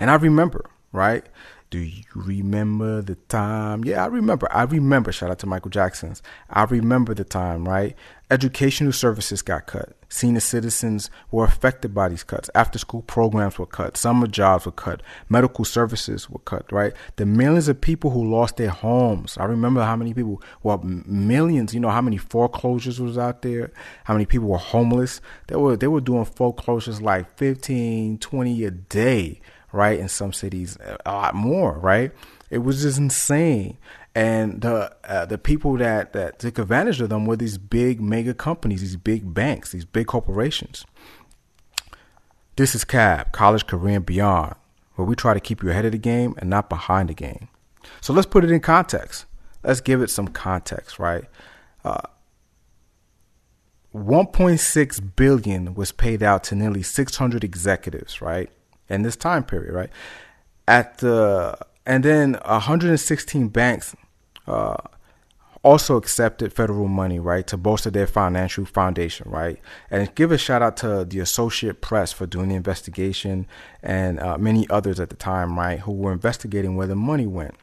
And 0.00 0.10
I 0.10 0.14
remember, 0.16 0.68
right? 0.92 1.24
Do 1.70 1.78
you 1.78 2.04
remember 2.14 3.02
the 3.02 3.16
time? 3.16 3.84
Yeah, 3.84 4.04
I 4.04 4.06
remember. 4.06 4.48
I 4.52 4.62
remember. 4.62 5.10
Shout 5.10 5.30
out 5.30 5.38
to 5.40 5.46
Michael 5.46 5.70
Jackson's. 5.70 6.22
I 6.48 6.64
remember 6.64 7.12
the 7.14 7.24
time, 7.24 7.68
right? 7.68 7.96
Educational 8.30 8.92
services 8.92 9.42
got 9.42 9.66
cut. 9.66 9.95
Senior 10.16 10.40
citizens 10.40 11.10
were 11.30 11.44
affected 11.44 11.94
by 11.94 12.08
these 12.08 12.24
cuts. 12.24 12.48
After 12.54 12.78
school 12.78 13.02
programs 13.02 13.58
were 13.58 13.66
cut. 13.66 13.98
Summer 13.98 14.26
jobs 14.26 14.64
were 14.64 14.72
cut. 14.72 15.02
Medical 15.28 15.66
services 15.66 16.30
were 16.30 16.38
cut, 16.38 16.72
right? 16.72 16.94
The 17.16 17.26
millions 17.26 17.68
of 17.68 17.82
people 17.82 18.08
who 18.08 18.24
lost 18.24 18.56
their 18.56 18.70
homes. 18.70 19.36
I 19.36 19.44
remember 19.44 19.82
how 19.82 19.94
many 19.94 20.14
people, 20.14 20.42
well, 20.62 20.78
millions, 20.82 21.74
you 21.74 21.80
know, 21.80 21.90
how 21.90 22.00
many 22.00 22.16
foreclosures 22.16 22.98
was 22.98 23.18
out 23.18 23.42
there? 23.42 23.70
How 24.04 24.14
many 24.14 24.24
people 24.24 24.48
were 24.48 24.56
homeless? 24.56 25.20
They 25.48 25.56
were, 25.56 25.76
they 25.76 25.86
were 25.86 26.00
doing 26.00 26.24
foreclosures 26.24 27.02
like 27.02 27.36
15, 27.36 28.16
20 28.16 28.64
a 28.64 28.70
day 28.70 29.42
right? 29.72 29.98
In 29.98 30.08
some 30.08 30.32
cities, 30.32 30.78
a 31.04 31.12
lot 31.12 31.34
more, 31.34 31.78
right? 31.78 32.10
It 32.48 32.58
was 32.58 32.82
just 32.82 32.98
insane. 32.98 33.76
And 34.16 34.62
the 34.62 34.96
uh, 35.04 35.26
the 35.26 35.36
people 35.36 35.76
that, 35.76 36.14
that 36.14 36.38
took 36.38 36.58
advantage 36.58 37.00
of 37.02 37.10
them 37.10 37.26
were 37.26 37.36
these 37.36 37.58
big 37.58 38.00
mega 38.00 38.32
companies, 38.32 38.80
these 38.80 38.96
big 38.96 39.34
banks, 39.34 39.72
these 39.72 39.84
big 39.84 40.06
corporations. 40.06 40.86
This 42.56 42.74
is 42.74 42.84
CAB, 42.84 43.32
College, 43.32 43.66
Career, 43.66 43.96
and 43.96 44.06
Beyond, 44.06 44.54
where 44.94 45.06
we 45.06 45.14
try 45.14 45.34
to 45.34 45.40
keep 45.40 45.62
you 45.62 45.68
ahead 45.68 45.84
of 45.84 45.92
the 45.92 45.98
game 45.98 46.34
and 46.38 46.48
not 46.48 46.70
behind 46.70 47.10
the 47.10 47.14
game. 47.14 47.48
So 48.00 48.14
let's 48.14 48.26
put 48.26 48.42
it 48.42 48.50
in 48.50 48.60
context. 48.60 49.26
Let's 49.62 49.82
give 49.82 50.00
it 50.00 50.08
some 50.08 50.28
context, 50.28 50.98
right? 50.98 51.24
Uh, 51.84 52.00
1.6 53.94 55.16
billion 55.16 55.74
was 55.74 55.92
paid 55.92 56.22
out 56.22 56.42
to 56.44 56.54
nearly 56.54 56.82
600 56.82 57.44
executives, 57.44 58.22
right? 58.22 58.50
in 58.88 59.02
this 59.02 59.16
time 59.16 59.44
period, 59.44 59.72
right? 59.72 59.90
At 60.68 60.98
the 60.98 61.58
and 61.84 62.04
then 62.04 62.34
116 62.44 63.48
banks 63.48 63.94
uh, 64.46 64.76
also 65.62 65.96
accepted 65.96 66.52
federal 66.52 66.86
money, 66.86 67.18
right, 67.18 67.46
to 67.48 67.56
bolster 67.56 67.90
their 67.90 68.06
financial 68.06 68.64
foundation, 68.64 69.28
right? 69.28 69.58
And 69.90 70.14
give 70.14 70.30
a 70.30 70.38
shout 70.38 70.62
out 70.62 70.76
to 70.78 71.04
the 71.04 71.18
Associate 71.18 71.80
Press 71.80 72.12
for 72.12 72.26
doing 72.26 72.50
the 72.50 72.54
investigation 72.54 73.46
and 73.82 74.20
uh, 74.20 74.38
many 74.38 74.68
others 74.70 75.00
at 75.00 75.10
the 75.10 75.16
time, 75.16 75.58
right, 75.58 75.80
who 75.80 75.92
were 75.92 76.12
investigating 76.12 76.76
where 76.76 76.86
the 76.86 76.94
money 76.94 77.26
went 77.26 77.54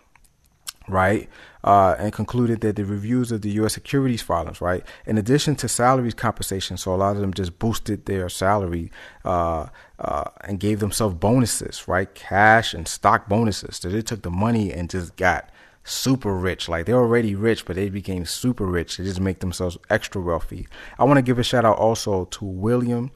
right? 0.88 1.30
Uh, 1.64 1.96
and 1.98 2.12
concluded 2.12 2.60
that 2.60 2.76
the 2.76 2.84
reviews 2.84 3.32
of 3.32 3.42
the 3.42 3.52
U.S. 3.52 3.74
securities 3.74 4.22
filings, 4.22 4.60
right, 4.60 4.84
in 5.06 5.18
addition 5.18 5.56
to 5.56 5.70
salaries 5.70 6.14
compensation, 6.14 6.76
so 6.76 6.94
a 6.94 6.98
lot 6.98 7.16
of 7.16 7.22
them 7.22 7.34
just 7.34 7.58
boosted 7.58 8.06
their 8.06 8.28
salary 8.28 8.92
uh, 9.24 9.68
uh, 10.00 10.26
and 10.42 10.60
gave 10.60 10.82
themselves 10.82 11.16
bonuses, 11.16 11.88
right, 11.88 12.14
cash 12.14 12.74
and 12.74 12.88
stock 12.88 13.30
bonuses. 13.30 13.78
So 13.78 13.90
they 13.90 14.02
took 14.02 14.24
the 14.24 14.32
money 14.32 14.74
and 14.74 14.90
just 14.90 15.16
got 15.16 15.50
super 15.84 16.34
rich. 16.34 16.70
Like 16.70 16.86
they're 16.86 16.96
already 16.96 17.36
rich, 17.36 17.66
but 17.66 17.76
they 17.76 17.90
became 17.90 18.26
super 18.26 18.66
rich. 18.66 18.98
They 18.98 19.04
just 19.04 19.20
make 19.20 19.40
themselves 19.40 19.78
extra 19.90 20.22
wealthy. 20.22 20.68
I 20.98 21.04
want 21.04 21.18
to 21.18 21.22
give 21.22 21.40
a 21.40 21.44
shout 21.44 21.66
out 21.66 21.78
also 21.78 22.26
to 22.26 22.46
William 22.46 23.12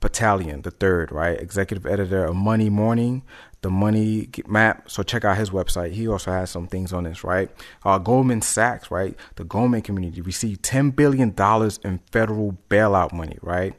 Patalon 0.00 0.62
the 0.62 0.70
third, 0.70 1.10
right? 1.10 1.38
Executive 1.40 1.86
editor 1.86 2.24
of 2.24 2.36
Money 2.36 2.70
Morning, 2.70 3.22
the 3.62 3.70
Money 3.70 4.28
Map. 4.46 4.88
So 4.90 5.02
check 5.02 5.24
out 5.24 5.36
his 5.36 5.50
website. 5.50 5.92
He 5.92 6.06
also 6.06 6.30
has 6.30 6.50
some 6.50 6.68
things 6.68 6.92
on 6.92 7.04
this, 7.04 7.24
right? 7.24 7.50
Uh, 7.84 7.98
Goldman 7.98 8.42
Sachs, 8.42 8.90
right? 8.90 9.16
The 9.36 9.44
Goldman 9.44 9.82
community 9.82 10.20
received 10.20 10.62
ten 10.62 10.90
billion 10.90 11.32
dollars 11.32 11.80
in 11.82 11.98
federal 12.12 12.56
bailout 12.70 13.12
money, 13.12 13.38
right? 13.42 13.74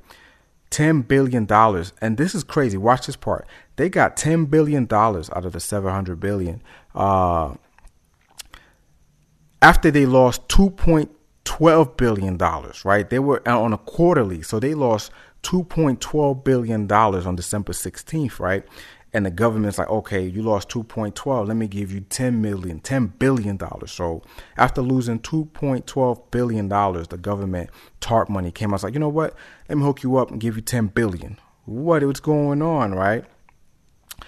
Ten 0.69 1.01
billion 1.01 1.45
dollars, 1.45 1.93
and 2.01 2.17
this 2.17 2.35
is 2.35 2.43
crazy. 2.43 2.77
Watch 2.77 3.07
this 3.07 3.15
part. 3.15 3.47
They 3.77 3.89
got 3.89 4.17
ten 4.17 4.45
billion 4.45 4.85
dollars 4.85 5.29
out 5.31 5.45
of 5.45 5.53
the 5.53 5.59
seven 5.59 5.91
hundred 5.91 6.19
billion. 6.19 6.61
Uh, 6.93 7.55
after 9.61 9.91
they 9.91 10.05
lost 10.05 10.47
two 10.49 10.69
point 10.71 11.11
twelve 11.43 11.97
billion 11.97 12.37
dollars, 12.37 12.85
right? 12.85 13.09
They 13.09 13.19
were 13.19 13.47
on 13.47 13.73
a 13.73 13.77
quarterly, 13.77 14.41
so 14.41 14.59
they 14.59 14.73
lost 14.73 15.11
$2.12 15.43 16.43
billion 16.43 16.91
on 16.91 17.35
December 17.35 17.71
16th, 17.71 18.39
right? 18.39 18.65
And 19.11 19.25
the 19.25 19.31
government's 19.31 19.79
like, 19.79 19.89
okay, 19.89 20.27
you 20.27 20.43
lost 20.43 20.69
2.12. 20.69 21.47
Let 21.47 21.57
me 21.57 21.67
give 21.67 21.91
you 21.91 22.01
10 22.01 22.41
million, 22.41 22.79
10 22.79 23.07
billion 23.17 23.57
dollars. 23.57 23.91
So 23.91 24.21
after 24.55 24.81
losing 24.81 25.19
2.12 25.19 26.29
billion 26.29 26.67
dollars, 26.67 27.07
the 27.07 27.17
government 27.17 27.71
TARP 28.01 28.29
money 28.29 28.51
came 28.51 28.71
out. 28.73 28.83
like, 28.83 28.93
you 28.93 28.99
know 28.99 29.09
what? 29.09 29.33
Let 29.67 29.79
me 29.79 29.83
hook 29.83 30.03
you 30.03 30.17
up 30.17 30.29
and 30.29 30.39
give 30.39 30.55
you 30.55 30.61
10 30.61 30.87
billion. 30.87 31.39
what 31.65 32.03
what's 32.03 32.19
going 32.19 32.61
on, 32.61 32.93
right? 32.93 33.25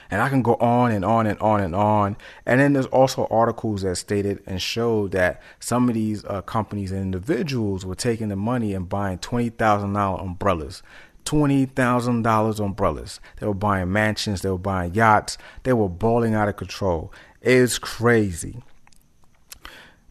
And 0.10 0.21
I 0.21 0.30
can 0.30 0.41
go 0.41 0.56
on 0.56 0.91
and 0.91 1.04
on 1.06 1.27
and 1.27 1.39
on 1.39 1.62
and 1.62 1.75
on. 1.75 2.17
And 2.45 2.60
then 2.60 2.73
there's 2.73 2.86
also 2.88 3.27
articles 3.30 3.82
that 3.82 3.95
stated 3.95 4.41
and 4.45 4.62
showed 4.62 5.12
that 5.12 5.41
some 5.60 5.89
of 5.89 5.95
these 5.95 6.25
uh, 6.25 6.41
companies 6.41 6.91
and 6.91 7.01
individuals 7.01 7.86
were 7.86 7.95
taking 7.95 8.30
the 8.30 8.36
money 8.36 8.73
and 8.73 8.89
buying 8.89 9.17
$20,000 9.19 10.21
umbrellas. 10.21 10.84
$20,000 11.25 12.60
umbrellas. 12.60 13.19
They 13.39 13.47
were 13.47 13.54
buying 13.54 13.91
mansions, 13.91 14.41
they 14.41 14.49
were 14.49 14.58
buying 14.58 14.93
yachts, 14.93 15.38
they 15.63 15.73
were 15.73 15.89
balling 15.89 16.34
out 16.34 16.49
of 16.49 16.58
control. 16.58 17.13
It's 17.41 17.77
crazy. 17.77 18.63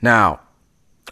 Now, 0.00 0.40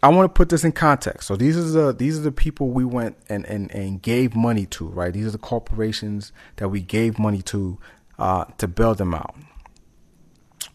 I 0.03 0.09
want 0.11 0.33
to 0.33 0.37
put 0.37 0.49
this 0.49 0.65
in 0.65 0.73
context. 0.73 1.27
So 1.27 1.37
these 1.37 1.57
are 1.57 1.63
the 1.63 1.93
these 1.93 2.19
are 2.19 2.23
the 2.23 2.33
people 2.33 2.71
we 2.71 2.85
went 2.85 3.17
and, 3.29 3.45
and, 3.47 3.71
and 3.73 4.01
gave 4.01 4.37
money 4.37 4.67
to, 4.67 4.87
right? 4.87 5.13
These 5.13 5.27
are 5.27 5.33
the 5.33 5.39
corporations 5.39 6.33
that 6.57 6.69
we 6.69 6.81
gave 6.81 7.19
money 7.19 7.43
to 7.43 7.79
uh, 8.19 8.45
to 8.59 8.69
build 8.69 8.99
them 8.99 9.15
out. 9.15 9.35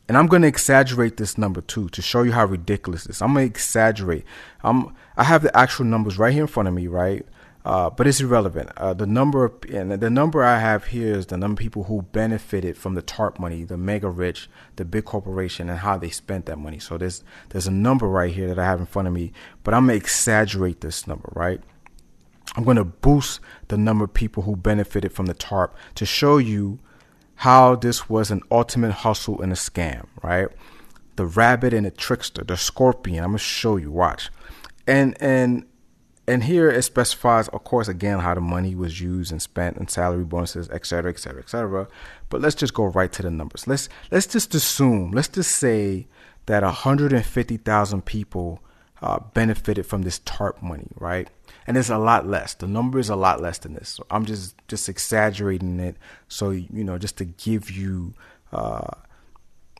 And 0.07 0.17
I'm 0.17 0.27
going 0.27 0.41
to 0.41 0.47
exaggerate 0.47 1.17
this 1.17 1.37
number 1.37 1.61
too 1.61 1.89
to 1.89 2.01
show 2.01 2.23
you 2.23 2.33
how 2.33 2.45
ridiculous 2.45 3.05
this. 3.05 3.21
I'm 3.21 3.33
going 3.33 3.47
to 3.47 3.51
exaggerate. 3.51 4.25
I'm 4.63 4.95
I 5.15 5.23
have 5.23 5.43
the 5.43 5.55
actual 5.57 5.85
numbers 5.85 6.17
right 6.17 6.33
here 6.33 6.43
in 6.43 6.47
front 6.47 6.67
of 6.67 6.73
me, 6.73 6.87
right? 6.87 7.25
Uh, 7.65 7.89
but 7.89 8.05
it's 8.05 8.19
irrelevant. 8.19 8.69
Uh, 8.75 8.93
the 8.93 9.07
number 9.07 9.45
of, 9.45 9.53
and 9.73 9.91
the 9.93 10.09
number 10.09 10.43
I 10.43 10.59
have 10.59 10.85
here 10.85 11.15
is 11.15 11.27
the 11.27 11.37
number 11.37 11.53
of 11.53 11.59
people 11.59 11.85
who 11.85 12.01
benefited 12.01 12.75
from 12.75 12.95
the 12.95 13.01
TARP 13.01 13.39
money, 13.39 13.63
the 13.63 13.77
mega 13.77 14.09
rich, 14.09 14.49
the 14.75 14.83
big 14.83 15.05
corporation, 15.05 15.69
and 15.69 15.79
how 15.79 15.97
they 15.97 16.09
spent 16.09 16.45
that 16.47 16.57
money. 16.57 16.79
So 16.79 16.97
there's 16.97 17.23
there's 17.49 17.67
a 17.67 17.71
number 17.71 18.07
right 18.07 18.33
here 18.33 18.47
that 18.47 18.59
I 18.59 18.65
have 18.65 18.81
in 18.81 18.85
front 18.85 19.07
of 19.07 19.13
me, 19.13 19.31
but 19.63 19.73
I'm 19.73 19.83
gonna 19.83 19.93
exaggerate 19.93 20.81
this 20.81 21.07
number, 21.07 21.29
right? 21.33 21.61
I'm 22.57 22.65
gonna 22.65 22.83
boost 22.83 23.39
the 23.69 23.77
number 23.77 24.03
of 24.03 24.13
people 24.13 24.43
who 24.43 24.57
benefited 24.57 25.13
from 25.13 25.27
the 25.27 25.33
TARP 25.33 25.73
to 25.95 26.05
show 26.05 26.37
you 26.37 26.79
how 27.35 27.75
this 27.75 28.09
was 28.09 28.31
an 28.31 28.41
ultimate 28.51 28.91
hustle 28.91 29.41
and 29.41 29.51
a 29.51 29.55
scam, 29.55 30.07
right? 30.21 30.47
The 31.15 31.25
rabbit 31.25 31.73
and 31.73 31.85
the 31.85 31.91
trickster, 31.91 32.43
the 32.43 32.57
scorpion. 32.57 33.23
I'm 33.23 33.31
gonna 33.31 33.39
show 33.39 33.77
you. 33.77 33.91
Watch, 33.91 34.29
and 34.87 35.15
and 35.21 35.65
and 36.27 36.45
here 36.45 36.69
it 36.69 36.83
specifies, 36.83 37.49
of 37.49 37.63
course, 37.63 37.87
again 37.87 38.19
how 38.19 38.33
the 38.33 38.41
money 38.41 38.75
was 38.75 39.01
used 39.01 39.31
and 39.31 39.41
spent 39.41 39.77
and 39.77 39.89
salary 39.89 40.23
bonuses, 40.23 40.69
etc., 40.69 41.11
etc., 41.11 41.13
et 41.13 41.19
cetera, 41.19 41.41
et 41.41 41.49
cetera. 41.49 41.87
But 42.29 42.41
let's 42.41 42.55
just 42.55 42.73
go 42.73 42.85
right 42.85 43.11
to 43.11 43.21
the 43.21 43.29
numbers. 43.29 43.67
Let's 43.67 43.89
let's 44.09 44.27
just 44.27 44.55
assume, 44.55 45.11
let's 45.11 45.27
just 45.27 45.51
say 45.51 46.07
that 46.45 46.63
150,000 46.63 48.05
people 48.05 48.61
uh, 49.01 49.19
benefited 49.33 49.85
from 49.85 50.01
this 50.03 50.19
TARP 50.19 50.61
money, 50.61 50.87
right? 50.95 51.29
And 51.65 51.77
it's 51.77 51.89
a 51.89 51.97
lot 51.97 52.27
less. 52.27 52.53
The 52.53 52.67
number 52.67 52.99
is 52.99 53.09
a 53.09 53.15
lot 53.15 53.41
less 53.41 53.57
than 53.57 53.73
this. 53.73 53.89
So 53.89 54.05
I'm 54.09 54.25
just 54.25 54.55
just 54.67 54.89
exaggerating 54.89 55.79
it, 55.79 55.97
so 56.27 56.49
you 56.49 56.83
know, 56.83 56.97
just 56.97 57.17
to 57.17 57.25
give 57.25 57.71
you, 57.71 58.13
uh, 58.51 58.91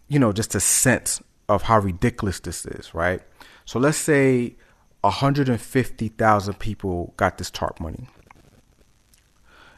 you 0.08 0.19
know, 0.19 0.32
just 0.32 0.56
a 0.56 0.60
sense 0.60 1.22
of 1.50 1.63
how 1.63 1.80
ridiculous 1.80 2.39
this 2.39 2.65
is, 2.65 2.93
right? 2.93 3.22
So 3.65 3.80
let's 3.80 3.98
say 3.98 4.56
150,000 5.02 6.60
people 6.60 7.13
got 7.17 7.38
this 7.38 7.52
TARP 7.52 7.80
money. 7.80 8.08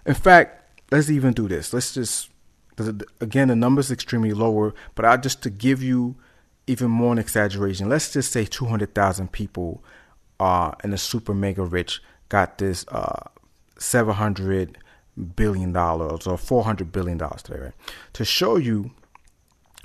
In 0.05 0.13
fact, 0.13 0.81
let's 0.91 1.09
even 1.09 1.33
do 1.33 1.47
this. 1.47 1.73
Let's 1.73 1.93
just, 1.93 2.29
again, 3.19 3.47
the 3.47 3.55
number 3.55 3.79
is 3.79 3.89
extremely 3.89 4.33
lower, 4.33 4.75
but 4.93 5.05
I 5.05 5.17
just 5.17 5.41
to 5.43 5.49
give 5.49 5.81
you 5.81 6.15
even 6.67 6.89
more 6.89 7.11
an 7.11 7.17
exaggeration, 7.17 7.89
let's 7.89 8.13
just 8.13 8.31
say 8.31 8.45
200,000 8.45 9.31
people 9.31 9.83
uh, 10.39 10.71
in 10.83 10.91
the 10.91 10.97
super 10.97 11.33
mega 11.33 11.63
rich 11.63 12.01
got 12.29 12.57
this 12.57 12.85
uh, 12.89 13.29
700 13.77 14.77
billion 15.35 15.71
dollars 15.71 16.27
or 16.27 16.37
400 16.37 16.91
billion 16.91 17.17
dollars 17.17 17.41
today, 17.41 17.59
right? 17.59 17.73
To 18.13 18.25
show 18.25 18.57
you 18.57 18.91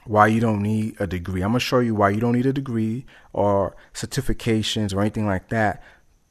why 0.04 0.26
you 0.26 0.40
don't 0.40 0.62
need 0.62 0.96
a 1.00 1.06
degree. 1.06 1.42
I'm 1.42 1.50
gonna 1.50 1.60
show 1.60 1.78
you 1.78 1.94
why 1.94 2.10
you 2.10 2.20
don't 2.20 2.32
need 2.32 2.46
a 2.46 2.52
degree 2.52 3.04
or 3.32 3.76
certifications 3.94 4.94
or 4.94 5.00
anything 5.00 5.26
like 5.26 5.48
that 5.50 5.82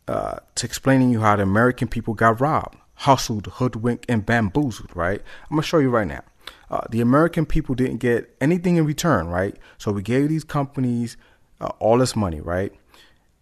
uh, 0.07 0.39
to 0.55 0.65
explaining 0.65 1.11
you 1.11 1.21
how 1.21 1.35
the 1.35 1.43
American 1.43 1.87
people 1.87 2.13
got 2.13 2.41
robbed, 2.41 2.77
hustled, 2.95 3.47
hoodwinked, 3.47 4.05
and 4.09 4.25
bamboozled. 4.25 4.95
Right? 4.95 5.21
I'm 5.43 5.55
gonna 5.55 5.63
show 5.63 5.77
you 5.77 5.89
right 5.89 6.07
now. 6.07 6.23
Uh, 6.69 6.81
the 6.89 7.01
American 7.01 7.45
people 7.45 7.75
didn't 7.75 7.97
get 7.97 8.35
anything 8.41 8.75
in 8.75 8.85
return, 8.85 9.27
right? 9.27 9.55
So 9.77 9.91
we 9.91 10.01
gave 10.01 10.29
these 10.29 10.43
companies 10.43 11.17
uh, 11.61 11.69
all 11.79 11.97
this 11.97 12.15
money, 12.15 12.41
right? 12.41 12.73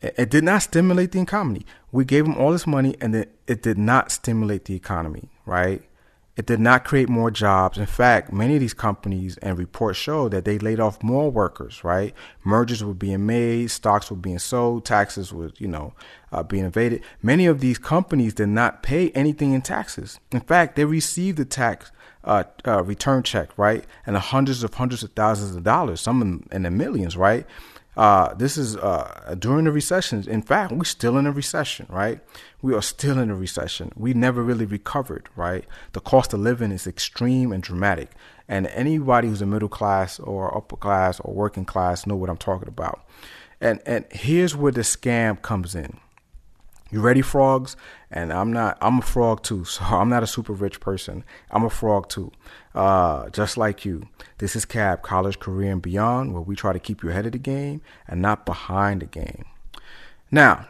It, 0.02 0.30
did 0.30 0.44
not 0.44 0.62
stimulate 0.62 1.12
the 1.12 1.22
economy. 1.22 1.66
We 1.92 2.06
gave 2.06 2.26
them 2.26 2.38
all 2.38 2.52
this 2.52 2.68
money, 2.68 2.96
and 3.02 3.16
it, 3.16 3.34
it 3.48 3.64
did 3.64 3.78
not 3.78 4.12
stimulate 4.12 4.66
the 4.66 4.76
economy, 4.76 5.30
right? 5.46 5.82
It 6.36 6.46
did 6.46 6.60
not 6.60 6.86
create 6.86 7.10
more 7.10 7.32
jobs. 7.32 7.80
In 7.80 7.88
fact, 7.88 8.32
many 8.32 8.54
of 8.54 8.60
these 8.60 8.76
companies 8.76 9.38
and 9.38 9.58
reports 9.58 9.98
show 9.98 10.30
that 10.30 10.46
they 10.46 10.60
laid 10.60 10.80
off 10.80 11.02
more 11.02 11.32
workers, 11.32 11.84
right? 11.84 12.14
Mergers 12.44 12.84
were 12.84 12.94
being 12.94 13.26
made, 13.26 13.72
stocks 13.72 14.12
were 14.12 14.18
being 14.18 14.38
sold, 14.38 14.86
taxes 14.86 15.34
were, 15.34 15.50
you 15.58 15.68
know, 15.68 15.94
uh, 16.32 16.44
being 16.44 16.66
evaded. 16.66 17.02
Many 17.24 17.48
of 17.48 17.60
these 17.60 17.80
companies 17.80 18.36
did 18.36 18.50
not 18.50 18.84
pay 18.84 19.10
anything 19.12 19.54
in 19.54 19.64
taxes. 19.64 20.20
In 20.32 20.42
fact, 20.42 20.76
they 20.76 20.86
received 20.86 21.40
the 21.40 21.46
tax 21.46 21.92
uh, 22.24 22.44
uh, 22.68 22.84
return 22.84 23.24
check, 23.24 23.50
right? 23.58 23.84
And 24.06 24.16
the 24.16 24.20
hundreds 24.20 24.64
of 24.64 24.76
hundreds 24.76 25.02
of 25.02 25.14
thousands 25.14 25.56
of 25.56 25.64
dollars, 25.64 26.02
some 26.02 26.22
in, 26.22 26.48
in 26.52 26.64
the 26.64 26.72
millions, 26.72 27.18
right? 27.18 27.48
Uh, 27.98 28.32
this 28.36 28.58
is 28.58 28.78
uh, 28.78 29.36
during 29.40 29.66
the 29.66 29.72
recession. 29.72 30.24
In 30.30 30.44
fact, 30.44 30.72
we're 30.72 30.84
still 30.84 31.18
in 31.18 31.26
a 31.26 31.32
recession, 31.32 31.88
right? 31.90 32.20
We 32.62 32.76
are 32.76 32.82
still 32.82 33.18
in 33.18 33.32
a 33.32 33.36
recession. 33.36 33.92
We 33.96 34.14
never 34.14 34.44
really 34.44 34.66
recovered, 34.66 35.30
right? 35.36 35.66
The 35.94 36.00
cost 36.00 36.32
of 36.32 36.40
living 36.40 36.72
is 36.72 36.86
extreme 36.86 37.52
and 37.52 37.64
dramatic. 37.64 38.12
And 38.48 38.68
anybody 38.68 39.30
who's 39.30 39.42
a 39.42 39.48
middle 39.48 39.68
class 39.68 40.20
or 40.20 40.56
upper 40.56 40.78
class 40.78 41.20
or 41.22 41.34
working 41.34 41.66
class 41.66 42.06
know 42.06 42.16
what 42.16 42.30
I'm 42.30 42.38
talking 42.38 42.68
about. 42.68 43.04
And 43.60 43.82
and 43.88 44.06
here's 44.12 44.56
where 44.56 44.72
the 44.72 44.82
scam 44.82 45.42
comes 45.42 45.74
in. 45.74 46.00
You 46.90 47.02
ready, 47.02 47.22
frogs? 47.22 47.76
And 48.10 48.32
I'm 48.32 48.54
not. 48.54 48.78
I'm 48.82 49.00
a 49.00 49.02
frog 49.02 49.44
too, 49.44 49.66
so 49.66 49.84
I'm 49.84 50.10
not 50.10 50.24
a 50.24 50.28
super 50.28 50.54
rich 50.54 50.80
person. 50.80 51.24
I'm 51.52 51.64
a 51.64 51.70
frog 51.70 52.10
too, 52.10 52.32
uh, 52.74 53.30
just 53.30 53.58
like 53.58 53.84
you. 53.86 54.08
This 54.38 54.56
is 54.56 54.66
CAB, 54.66 55.02
College, 55.02 55.40
Career, 55.40 55.72
and 55.72 55.82
Beyond, 55.82 56.34
where 56.34 56.42
we 56.42 56.56
try 56.56 56.74
to 56.74 56.80
keep 56.80 57.04
you 57.04 57.10
ahead 57.10 57.26
of 57.26 57.34
the 57.34 57.38
game 57.38 57.82
and 58.08 58.22
not 58.22 58.46
behind 58.46 59.02
the 59.02 59.06
game. 59.06 59.46
Now, 60.32 60.68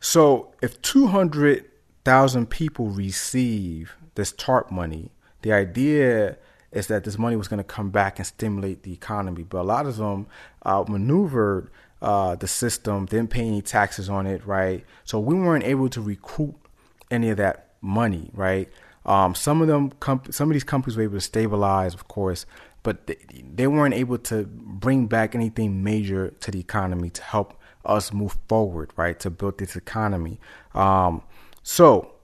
so 0.00 0.52
if 0.60 0.80
200,000 0.82 2.50
people 2.50 2.88
receive 2.88 3.94
this 4.14 4.32
TARP 4.32 4.70
money, 4.70 5.12
the 5.42 5.52
idea 5.52 6.36
is 6.72 6.86
that 6.86 7.04
this 7.04 7.18
money 7.18 7.36
was 7.36 7.48
going 7.48 7.58
to 7.58 7.64
come 7.64 7.90
back 7.90 8.18
and 8.18 8.26
stimulate 8.26 8.82
the 8.82 8.92
economy. 8.92 9.42
But 9.42 9.60
a 9.60 9.62
lot 9.62 9.86
of 9.86 9.96
them 9.96 10.26
uh, 10.62 10.84
maneuvered 10.88 11.70
uh, 12.02 12.34
the 12.34 12.48
system, 12.48 13.06
didn't 13.06 13.30
pay 13.30 13.46
any 13.46 13.62
taxes 13.62 14.10
on 14.10 14.26
it, 14.26 14.44
right? 14.44 14.84
So 15.04 15.20
we 15.20 15.34
weren't 15.34 15.64
able 15.64 15.88
to 15.90 16.00
recoup 16.00 16.68
any 17.10 17.30
of 17.30 17.36
that 17.38 17.74
money, 17.80 18.30
right? 18.34 18.68
Um, 19.06 19.34
some 19.34 19.62
of 19.62 19.68
them, 19.68 19.92
comp- 20.00 20.34
some 20.34 20.50
of 20.50 20.54
these 20.54 20.64
companies 20.64 20.96
were 20.96 21.04
able 21.04 21.14
to 21.14 21.20
stabilize, 21.20 21.94
of 21.94 22.08
course, 22.08 22.44
but 22.82 23.06
they, 23.06 23.16
they 23.54 23.66
weren't 23.68 23.94
able 23.94 24.18
to 24.18 24.44
bring 24.44 25.06
back 25.06 25.34
anything 25.34 25.82
major 25.84 26.30
to 26.40 26.50
the 26.50 26.60
economy 26.60 27.08
to 27.10 27.22
help 27.22 27.58
us 27.84 28.12
move 28.12 28.36
forward, 28.48 28.90
right? 28.96 29.18
To 29.20 29.30
build 29.30 29.58
this 29.58 29.76
economy. 29.76 30.40
Um, 30.74 31.22
so 31.62 32.14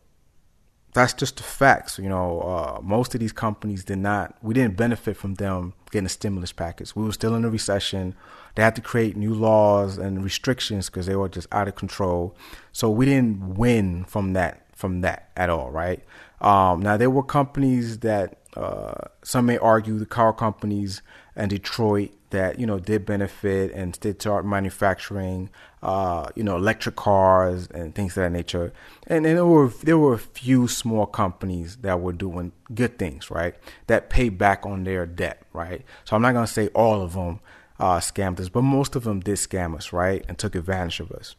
that's 0.99 1.15
just 1.15 1.37
the 1.37 1.43
facts. 1.43 1.99
You 1.99 2.09
know, 2.09 2.41
uh, 2.41 2.81
most 2.83 3.15
of 3.15 3.21
these 3.21 3.33
companies 3.33 3.85
did 3.85 3.99
not, 3.99 4.37
we 4.43 4.55
didn't 4.55 4.77
benefit 4.77 5.17
from 5.17 5.35
them 5.35 5.75
getting 5.91 6.07
a 6.07 6.11
stimulus 6.11 6.53
package. 6.53 6.95
We 6.95 7.05
were 7.05 7.13
still 7.13 7.35
in 7.35 7.45
a 7.45 7.51
recession. 7.51 8.15
They 8.55 8.63
had 8.63 8.77
to 8.77 8.83
create 8.83 9.17
new 9.17 9.35
laws 9.35 9.99
and 9.99 10.23
restrictions 10.23 10.91
because 10.91 11.07
they 11.07 11.17
were 11.17 11.29
just 11.29 11.49
out 11.53 11.69
of 11.69 11.75
control. 11.75 12.37
So 12.73 12.91
we 12.91 13.07
didn't 13.07 13.55
win 13.57 14.05
from 14.05 14.33
that, 14.35 14.67
from 14.75 15.01
that 15.03 15.31
at 15.37 15.49
all, 15.51 15.71
right? 15.71 16.05
Um, 16.41 16.83
now 16.83 16.97
there 16.97 17.11
were 17.11 17.23
companies 17.23 18.01
that 18.01 18.39
uh, 18.57 19.09
some 19.23 19.47
may 19.47 19.59
argue 19.59 19.99
the 19.99 20.07
car 20.07 20.33
companies 20.33 21.03
in 21.37 21.49
Detroit 21.49 22.11
that 22.31 22.59
you 22.59 22.67
know 22.67 22.79
did 22.79 23.07
benefit 23.07 23.73
and 23.73 23.99
did 24.01 24.21
start 24.21 24.45
manufacturing, 24.45 25.51
uh, 25.83 26.29
you 26.35 26.43
know, 26.43 26.57
electric 26.57 26.97
cars 26.97 27.69
and 27.69 27.95
things 27.95 28.17
of 28.17 28.25
that 28.25 28.33
nature. 28.33 28.73
And, 29.07 29.27
and 29.27 29.37
there 29.37 29.47
were 29.47 29.69
there 29.83 29.99
were 29.99 30.15
a 30.15 30.19
few 30.19 30.69
small 30.69 31.07
companies 31.07 31.77
that 31.79 32.01
were 32.01 32.13
doing 32.13 32.53
good 32.75 32.99
things, 32.99 33.31
right? 33.31 33.55
That 33.87 34.11
paid 34.11 34.39
back 34.39 34.67
on 34.67 34.85
their 34.85 35.07
debt, 35.07 35.43
right? 35.53 35.85
So 36.05 36.17
I'm 36.17 36.23
not 36.23 36.33
gonna 36.33 36.47
say 36.47 36.69
all 36.69 37.03
of 37.03 37.15
them 37.15 37.41
uh, 37.79 37.99
scammed 37.99 38.41
us, 38.41 38.49
but 38.49 38.63
most 38.63 38.97
of 38.97 39.05
them 39.05 39.21
did 39.21 39.37
scam 39.37 39.75
us, 39.75 39.93
right, 39.93 40.25
and 40.29 40.39
took 40.39 40.55
advantage 40.55 41.01
of 41.01 41.13
us. 41.13 41.37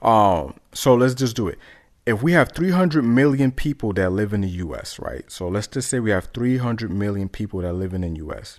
Um, 0.00 0.54
so 0.72 0.94
let's 0.94 1.14
just 1.14 1.36
do 1.36 1.48
it. 1.48 1.58
If 2.04 2.22
we 2.22 2.32
have 2.32 2.50
300 2.52 3.02
million 3.02 3.52
people 3.52 3.92
that 3.92 4.10
live 4.10 4.32
in 4.32 4.40
the 4.40 4.48
U.S., 4.48 4.98
right? 4.98 5.30
So 5.30 5.46
let's 5.46 5.68
just 5.68 5.88
say 5.88 6.00
we 6.00 6.10
have 6.10 6.30
300 6.34 6.90
million 6.90 7.28
people 7.28 7.60
that 7.60 7.74
live 7.74 7.94
in 7.94 8.00
the 8.00 8.08
U.S. 8.18 8.58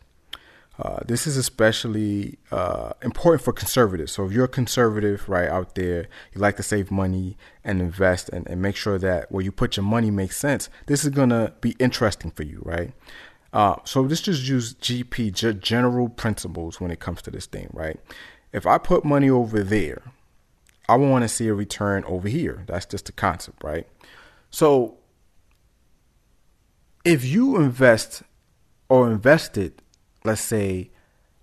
Uh, 0.83 0.99
this 1.05 1.25
is 1.25 1.37
especially 1.37 2.37
uh, 2.51 2.91
important 3.01 3.41
for 3.41 3.53
conservatives. 3.53 4.11
So 4.11 4.25
if 4.25 4.33
you're 4.33 4.43
a 4.43 4.49
conservative 4.49 5.29
right 5.29 5.47
out 5.47 5.75
there, 5.75 6.09
you 6.33 6.41
like 6.41 6.57
to 6.57 6.63
save 6.63 6.91
money 6.91 7.37
and 7.63 7.79
invest 7.79 8.27
and, 8.27 8.45
and 8.49 8.61
make 8.61 8.75
sure 8.75 8.99
that 8.99 9.31
where 9.31 9.41
you 9.41 9.53
put 9.53 9.77
your 9.77 9.85
money 9.85 10.11
makes 10.11 10.35
sense. 10.35 10.69
This 10.87 11.05
is 11.05 11.11
gonna 11.11 11.53
be 11.61 11.77
interesting 11.79 12.31
for 12.31 12.43
you, 12.43 12.61
right? 12.65 12.91
Uh, 13.53 13.77
so 13.85 14.01
let's 14.01 14.19
just 14.19 14.45
use 14.45 14.73
GP 14.73 15.61
general 15.61 16.09
principles 16.09 16.81
when 16.81 16.91
it 16.91 16.99
comes 16.99 17.21
to 17.21 17.31
this 17.31 17.45
thing, 17.45 17.69
right? 17.71 17.97
If 18.51 18.67
I 18.67 18.77
put 18.77 19.05
money 19.05 19.29
over 19.29 19.63
there, 19.63 20.01
I 20.89 20.97
want 20.97 21.23
to 21.23 21.29
see 21.29 21.47
a 21.47 21.53
return 21.53 22.03
over 22.05 22.27
here. 22.27 22.63
That's 22.67 22.85
just 22.85 23.05
the 23.05 23.13
concept, 23.13 23.63
right? 23.63 23.87
So 24.49 24.97
if 27.05 27.23
you 27.23 27.55
invest 27.55 28.23
or 28.89 29.09
invested 29.09 29.82
let's 30.23 30.41
say, 30.41 30.91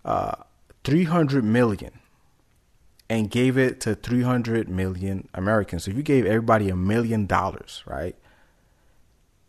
uh, 0.05 0.35
300 0.85 1.45
million 1.45 2.01
and 3.09 3.29
gave 3.29 3.59
it 3.59 3.81
to 3.81 3.95
300 3.95 4.69
million 4.69 5.29
Americans. 5.35 5.85
So 5.85 5.91
if 5.91 5.97
you 5.97 6.03
gave 6.03 6.25
everybody 6.25 6.71
a 6.71 6.77
million 6.77 7.27
dollars, 7.27 7.83
right? 7.87 8.15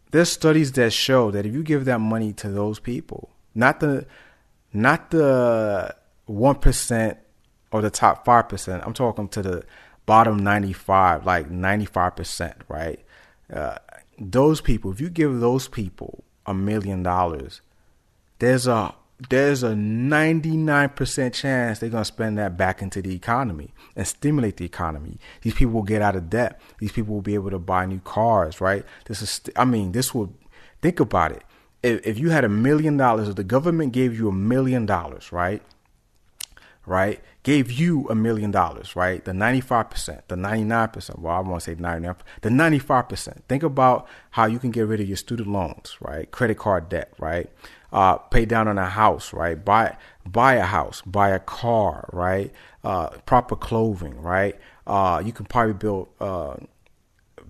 There's 0.10 0.32
studies 0.32 0.74
that 0.74 0.92
show 0.92 1.32
that 1.32 1.46
if 1.46 1.54
you 1.54 1.64
give 1.64 1.86
that 1.86 2.00
money 2.00 2.34
to 2.34 2.50
those 2.50 2.80
people, 2.80 3.30
not 3.54 3.80
the 3.80 4.06
not 4.74 5.12
the 5.12 5.96
1% 6.30 7.18
or 7.72 7.82
the 7.82 7.90
top 7.90 8.26
5%, 8.26 8.86
I'm 8.86 8.94
talking 8.94 9.28
to 9.30 9.42
the 9.42 9.64
bottom 10.06 10.38
95, 10.38 11.26
like 11.26 11.50
95%, 11.50 12.54
right? 12.70 13.00
Uh, 13.54 13.78
those 14.18 14.62
people, 14.62 14.92
if 14.92 15.02
you 15.02 15.10
give 15.10 15.40
those 15.40 15.68
people 15.68 16.24
a 16.46 16.54
million 16.54 17.04
dollars, 17.04 17.62
there's 18.40 18.66
a 18.66 18.96
there's 19.30 19.64
a 19.64 19.72
99% 19.72 21.34
chance 21.34 21.80
they're 21.80 21.90
going 21.90 22.02
to 22.02 22.06
spend 22.06 22.38
that 22.38 22.58
back 22.58 22.82
into 22.82 23.02
the 23.02 23.14
economy 23.14 23.74
and 23.96 24.08
stimulate 24.08 24.58
the 24.58 24.66
economy. 24.66 25.20
These 25.42 25.54
people 25.56 25.74
will 25.74 25.84
get 25.84 26.02
out 26.02 26.16
of 26.16 26.30
debt. 26.30 26.60
These 26.80 26.92
people 26.92 27.14
will 27.14 27.22
be 27.22 27.36
able 27.36 27.52
to 27.52 27.60
buy 27.60 27.86
new 27.86 28.00
cars, 28.00 28.60
right? 28.60 28.84
This 29.06 29.22
is, 29.22 29.42
I 29.56 29.66
mean, 29.66 29.92
this 29.92 30.14
will, 30.14 30.34
think 30.82 31.00
about 31.00 31.32
it. 31.32 31.44
If, 31.84 32.06
if 32.06 32.20
you 32.20 32.30
had 32.30 32.44
a 32.44 32.50
million 32.50 32.98
dollars, 32.98 33.30
if 33.30 33.36
the 33.36 33.44
government 33.44 33.94
gave 33.94 34.18
you 34.18 34.30
a 34.30 34.34
million 34.34 34.86
dollars, 34.86 35.32
right? 35.32 35.62
Right? 36.86 37.22
Gave 37.44 37.72
you 37.72 38.08
a 38.10 38.16
million 38.16 38.50
dollars, 38.50 38.96
right? 38.96 39.24
The 39.24 39.34
95%, 39.34 40.22
the 40.28 40.36
99%, 40.36 41.20
well, 41.20 41.36
I 41.36 41.40
want 41.40 41.62
to 41.64 41.72
say 41.72 41.76
99, 41.80 42.16
the 42.42 42.50
95%. 42.50 43.44
Think 43.48 43.62
about 43.64 44.08
how 44.32 44.46
you 44.46 44.58
can 44.58 44.72
get 44.72 44.88
rid 44.88 45.00
of 45.00 45.08
your 45.08 45.18
student 45.18 45.48
loans, 45.48 45.98
right? 46.02 46.30
Credit 46.32 46.58
card 46.58 46.90
debt, 46.90 47.14
right? 47.20 47.50
uh, 47.92 48.16
pay 48.18 48.46
down 48.46 48.68
on 48.68 48.78
a 48.78 48.90
house, 48.90 49.34
right? 49.34 49.64
Buy 49.64 49.98
buy 50.26 50.54
a 50.54 50.64
house, 50.66 51.02
buy 51.06 51.30
a 51.30 51.40
car, 51.40 52.10
right? 52.14 52.52
Uh, 52.84 53.10
proper 53.26 53.56
clothing, 53.56 54.22
right? 54.22 54.58
Uh, 54.88 55.22
you 55.24 55.34
can 55.34 55.46
probably 55.46 55.74
build 55.74 56.10
uh, 56.20 56.56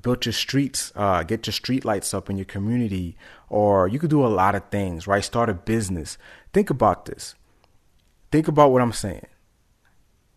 build 0.02 0.26
your 0.26 0.34
streets, 0.34 0.92
uh, 0.96 1.24
get 1.24 1.46
your 1.46 1.54
street 1.54 1.86
lights 1.86 2.14
up 2.14 2.30
in 2.30 2.38
your 2.38 2.46
community, 2.46 3.16
or 3.50 3.88
you 3.88 4.00
could 4.00 4.10
do 4.10 4.26
a 4.26 4.28
lot 4.28 4.56
of 4.56 4.64
things, 4.70 5.08
right? 5.08 5.24
Start 5.24 5.50
a 5.50 5.54
business. 5.54 6.18
Think 6.54 6.70
about 6.70 7.06
this. 7.06 7.36
Think 8.32 8.48
about 8.48 8.72
what 8.72 8.82
I'm 8.82 8.94
saying. 8.94 9.28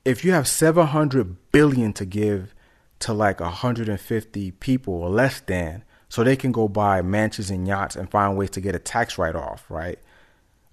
If 0.05 0.25
you 0.25 0.33
have 0.33 0.49
700 0.49 1.53
billion 1.53 1.93
to 1.95 2.05
give 2.05 2.55
to 3.01 3.13
like 3.13 3.41
150 3.41 4.51
people 4.53 4.95
or 4.95 5.09
less 5.09 5.41
than, 5.41 5.85
so 6.09 6.23
they 6.23 6.37
can 6.37 6.53
go 6.53 6.69
buy 6.69 7.03
mansions 7.03 7.51
and 7.51 7.67
yachts 7.67 7.97
and 7.97 8.11
find 8.11 8.37
ways 8.37 8.51
to 8.51 8.61
get 8.61 8.75
a 8.75 8.79
tax 8.79 9.19
write 9.19 9.35
off, 9.35 9.65
right? 9.69 9.99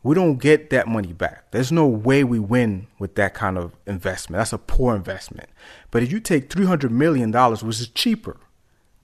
We 0.03 0.15
don't 0.15 0.37
get 0.37 0.71
that 0.71 0.87
money 0.87 1.13
back. 1.13 1.51
There's 1.51 1.71
no 1.71 1.87
way 1.87 2.23
we 2.23 2.39
win 2.39 2.87
with 2.99 3.15
that 3.15 3.33
kind 3.33 3.57
of 3.57 3.73
investment. 3.85 4.39
That's 4.39 4.53
a 4.53 4.57
poor 4.57 4.95
investment. 4.95 5.49
But 5.91 6.03
if 6.03 6.11
you 6.11 6.19
take 6.19 6.49
$300 6.49 6.89
million, 6.89 7.31
which 7.31 7.79
is 7.79 7.87
cheaper, 7.89 8.37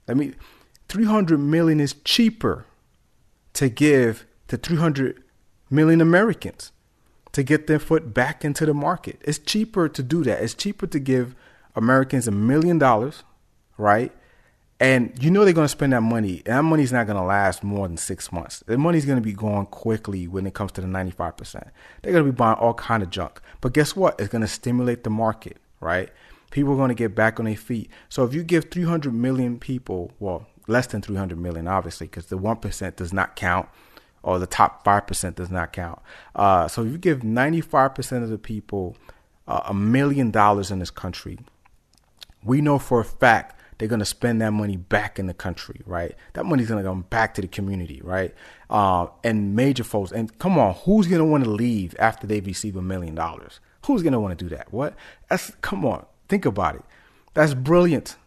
I 0.08 0.14
mean, 0.16 0.36
300 0.90 1.38
million 1.38 1.80
is 1.80 1.94
cheaper 2.04 2.66
to 3.54 3.70
give 3.70 4.26
to 4.48 4.58
300 4.58 5.24
million 5.70 6.02
Americans 6.02 6.72
to 7.38 7.44
get 7.44 7.68
their 7.68 7.78
foot 7.78 8.16
back 8.16 8.44
into 8.44 8.66
the 8.66 8.74
market. 8.74 9.22
It's 9.24 9.38
cheaper 9.38 9.88
to 9.88 10.02
do 10.02 10.24
that. 10.24 10.42
It's 10.42 10.56
cheaper 10.56 10.88
to 10.88 10.98
give 10.98 11.36
Americans 11.76 12.28
a 12.28 12.32
million 12.32 12.80
dollars, 12.80 13.24
right? 13.78 14.12
And 14.80 15.14
you 15.22 15.30
know 15.30 15.46
they're 15.46 15.54
going 15.54 15.66
to 15.66 15.70
spend 15.70 15.94
that 15.94 16.02
money. 16.02 16.42
And 16.48 16.56
that 16.58 16.64
money's 16.64 16.92
not 16.92 17.06
going 17.06 17.16
to 17.16 17.22
last 17.22 17.64
more 17.64 17.88
than 17.88 17.96
six 17.96 18.32
months. 18.32 18.64
The 18.66 18.80
money's 18.80 19.06
going 19.06 19.20
to 19.20 19.24
be 19.24 19.34
going 19.34 19.68
quickly 19.68 20.28
when 20.28 20.48
it 20.48 20.56
comes 20.56 20.72
to 20.72 20.82
the 20.82 20.88
95%. 20.88 21.70
They're 22.02 22.12
going 22.12 22.26
to 22.26 22.32
be 22.32 22.36
buying 22.36 22.58
all 22.58 22.74
kind 22.74 23.04
of 23.04 23.12
junk. 23.12 23.40
But 23.62 23.74
guess 23.74 23.96
what? 23.96 24.20
It's 24.20 24.30
going 24.30 24.42
to 24.42 24.48
stimulate 24.48 25.04
the 25.04 25.12
market, 25.12 25.58
right? 25.80 26.10
People 26.50 26.74
are 26.74 26.78
going 26.78 26.90
to 26.90 26.96
get 26.96 27.14
back 27.14 27.40
on 27.40 27.46
their 27.46 27.56
feet. 27.56 27.92
So 28.10 28.24
if 28.24 28.34
you 28.34 28.42
give 28.42 28.72
300 28.72 29.14
million 29.14 29.60
people, 29.60 30.12
well, 30.20 30.48
less 30.66 30.88
than 30.88 31.04
300 31.04 31.38
million, 31.38 31.68
obviously, 31.68 32.08
because 32.08 32.26
the 32.26 32.40
1% 32.40 32.96
does 32.96 33.14
not 33.14 33.36
count 33.36 33.70
or 34.28 34.40
the 34.40 34.46
top 34.46 34.84
5% 34.84 35.36
does 35.36 35.50
not 35.50 35.72
count. 35.72 36.00
Uh, 36.36 36.68
so 36.68 36.84
if 36.84 36.92
you 36.92 36.98
give 36.98 37.22
95% 37.22 38.24
of 38.24 38.30
the 38.30 38.38
people 38.38 38.98
uh, 39.48 39.62
a 39.66 39.74
million 39.74 40.32
dollars 40.32 40.70
in 40.70 40.80
this 40.80 40.90
country, 40.90 41.40
we 42.44 42.60
know 42.60 42.78
for 42.78 43.00
a 43.00 43.06
fact 43.06 43.58
they're 43.78 43.88
going 43.88 44.00
to 44.00 44.06
spend 44.06 44.42
that 44.42 44.52
money 44.52 44.76
back 44.76 45.18
in 45.18 45.28
the 45.28 45.34
country, 45.34 45.80
right? 45.86 46.14
That 46.34 46.46
money's 46.46 46.68
going 46.68 46.84
to 46.84 46.90
come 46.90 47.04
back 47.04 47.36
to 47.36 47.42
the 47.42 47.48
community, 47.48 48.02
right? 48.04 48.36
Uh, 48.70 49.08
and 49.24 49.56
major 49.56 49.86
folks. 49.86 50.12
And 50.12 50.38
come 50.40 50.60
on, 50.60 50.74
who's 50.74 51.08
going 51.08 51.20
to 51.20 51.26
want 51.26 51.46
to 51.46 51.50
leave 51.50 51.96
after 51.98 52.28
they 52.28 52.42
receive 52.42 52.76
a 52.76 52.82
million 52.82 53.16
dollars? 53.16 53.62
Who's 53.86 54.04
going 54.04 54.12
to 54.12 54.20
want 54.20 54.38
to 54.38 54.44
do 54.44 54.54
that? 54.54 54.74
What? 54.74 54.94
That's 55.30 55.52
come 55.62 55.86
on. 55.86 56.06
Think 56.28 56.46
about 56.46 56.76
it. 56.76 56.84
That's 57.34 57.54
brilliant. 57.54 58.18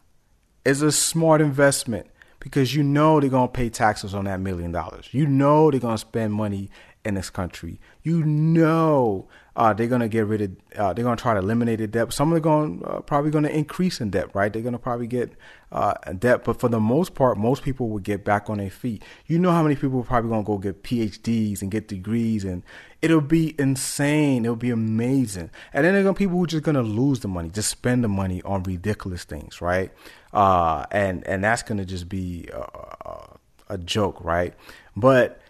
It's 0.65 0.81
a 0.81 0.93
smart 0.93 1.43
investment 1.43 2.07
because 2.41 2.75
you 2.75 2.83
know 2.83 3.21
they're 3.21 3.31
going 3.31 3.49
to 3.49 3.53
pay 3.53 3.69
taxes 3.69 4.15
on 4.15 4.25
that 4.25 4.41
million 4.41 4.73
dollars. 4.73 5.09
You 5.13 5.27
know 5.27 5.71
they're 5.71 5.81
going 5.81 5.95
to 5.95 5.99
spend 5.99 6.33
money 6.33 6.71
in 7.05 7.15
this 7.15 7.31
country. 7.31 7.79
You 8.03 8.25
know 8.25 9.29
uh, 9.57 9.73
they're 9.73 9.89
gonna 9.89 10.09
get 10.09 10.27
rid 10.27 10.41
of. 10.43 10.51
Uh, 10.77 10.93
they're 10.93 11.05
gonna 11.05 11.17
try 11.17 11.35
to 11.35 11.41
eliminate 11.41 11.79
the 11.79 11.87
debt. 11.87 12.13
Some 12.13 12.33
are 12.33 12.41
going 12.41 12.83
uh, 12.85 13.01
probably 13.01 13.31
gonna 13.31 13.49
increase 13.49 14.01
in 14.01 14.11
debt, 14.11 14.35
right? 14.35 14.53
They're 14.53 14.63
gonna 14.63 14.79
probably 14.79 15.07
get 15.07 15.33
uh, 15.73 15.95
debt, 16.19 16.45
but 16.45 16.61
for 16.61 16.69
the 16.69 16.81
most 16.81 17.15
part, 17.15 17.37
most 17.37 17.63
people 17.63 17.89
will 17.89 17.99
get 17.99 18.25
back 18.25 18.49
on 18.49 18.59
their 18.59 18.71
feet. 18.71 19.03
You 19.27 19.39
know 19.39 19.51
how 19.51 19.63
many 19.63 19.75
people 19.75 20.01
are 20.01 20.05
probably 20.05 20.31
gonna 20.31 20.45
go 20.45 20.59
get 20.59 20.83
PhDs 20.83 21.63
and 21.63 21.71
get 21.71 21.89
degrees, 21.89 22.45
and 22.45 22.63
it'll 23.03 23.21
be 23.21 23.55
insane. 23.59 24.45
It'll 24.45 24.57
be 24.57 24.71
amazing. 24.71 25.51
And 25.73 25.85
then 25.85 25.95
there 25.95 26.07
are 26.07 26.15
people 26.15 26.37
who 26.37 26.45
are 26.45 26.49
just 26.49 26.63
gonna 26.63 26.83
lose 26.83 27.21
the 27.21 27.29
money, 27.29 27.49
just 27.49 27.71
spend 27.71 28.05
the 28.05 28.09
money 28.09 28.43
on 28.43 28.63
ridiculous 28.63 29.25
things, 29.25 29.61
right? 29.61 29.91
Uh, 30.33 30.87
and 30.93 31.27
and 31.27 31.43
that's 31.43 31.63
gonna 31.65 31.85
just 31.85 32.09
be 32.09 32.49
a, 32.53 33.37
a 33.69 33.79
joke, 33.79 34.25
right? 34.25 34.55
But 34.97 35.41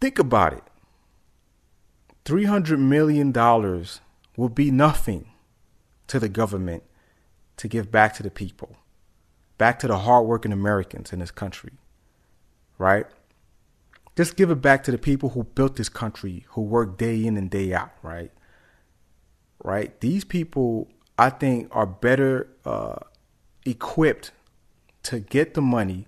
think 0.00 0.18
about 0.18 0.52
it 0.54 0.64
$300 2.24 2.78
million 2.78 3.32
will 4.36 4.48
be 4.48 4.70
nothing 4.70 5.26
to 6.06 6.18
the 6.18 6.28
government 6.28 6.82
to 7.56 7.68
give 7.68 7.90
back 7.90 8.14
to 8.14 8.22
the 8.22 8.30
people, 8.30 8.76
back 9.58 9.78
to 9.78 9.86
the 9.86 9.98
hardworking 9.98 10.52
Americans 10.52 11.12
in 11.12 11.18
this 11.18 11.30
country, 11.30 11.72
right? 12.78 13.06
Just 14.16 14.36
give 14.36 14.50
it 14.50 14.56
back 14.56 14.82
to 14.84 14.90
the 14.90 14.98
people 14.98 15.30
who 15.30 15.44
built 15.44 15.76
this 15.76 15.88
country, 15.88 16.44
who 16.50 16.62
work 16.62 16.98
day 16.98 17.24
in 17.24 17.36
and 17.36 17.50
day 17.50 17.72
out, 17.72 17.92
right? 18.02 18.32
Right? 19.62 19.98
These 20.00 20.24
people, 20.24 20.88
I 21.18 21.30
think, 21.30 21.68
are 21.70 21.86
better 21.86 22.48
uh, 22.64 22.96
equipped 23.64 24.32
to 25.04 25.20
get 25.20 25.54
the 25.54 25.62
money 25.62 26.06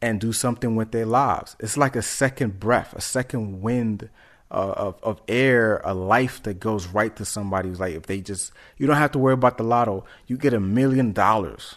and 0.00 0.20
do 0.20 0.32
something 0.32 0.74
with 0.74 0.90
their 0.90 1.06
lives. 1.06 1.54
It's 1.60 1.76
like 1.76 1.94
a 1.94 2.02
second 2.02 2.58
breath, 2.58 2.92
a 2.94 3.00
second 3.00 3.62
wind 3.62 4.10
uh, 4.52 4.74
of 4.76 4.96
of 5.02 5.20
air, 5.28 5.80
a 5.82 5.94
life 5.94 6.42
that 6.42 6.60
goes 6.60 6.86
right 6.86 7.16
to 7.16 7.24
somebody 7.24 7.70
who's 7.70 7.80
like 7.80 7.94
if 7.94 8.06
they 8.06 8.20
just 8.20 8.52
you 8.76 8.86
don't 8.86 8.96
have 8.96 9.12
to 9.12 9.18
worry 9.18 9.32
about 9.32 9.56
the 9.56 9.64
lotto. 9.64 10.04
You 10.26 10.36
get 10.36 10.52
a 10.52 10.60
million 10.60 11.12
dollars. 11.12 11.76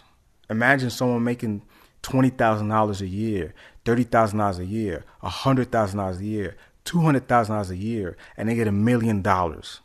Imagine 0.50 0.90
someone 0.90 1.24
making 1.24 1.62
twenty 2.02 2.28
thousand 2.28 2.68
dollars 2.68 3.00
a 3.00 3.06
year, 3.06 3.54
thirty 3.84 4.04
thousand 4.04 4.38
dollars 4.38 4.58
a 4.58 4.66
year, 4.66 5.04
a 5.22 5.30
hundred 5.30 5.72
thousand 5.72 5.98
dollars 5.98 6.20
a 6.20 6.24
year, 6.24 6.56
two 6.84 7.00
hundred 7.00 7.26
thousand 7.26 7.54
dollars 7.54 7.70
a 7.70 7.76
year, 7.76 8.16
and 8.36 8.48
they 8.48 8.54
get 8.54 8.68
a 8.68 8.72
million 8.72 9.22
dollars 9.22 9.80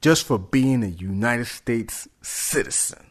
just 0.00 0.24
for 0.24 0.38
being 0.38 0.84
a 0.84 0.88
United 0.88 1.46
States 1.46 2.06
citizen. 2.22 3.10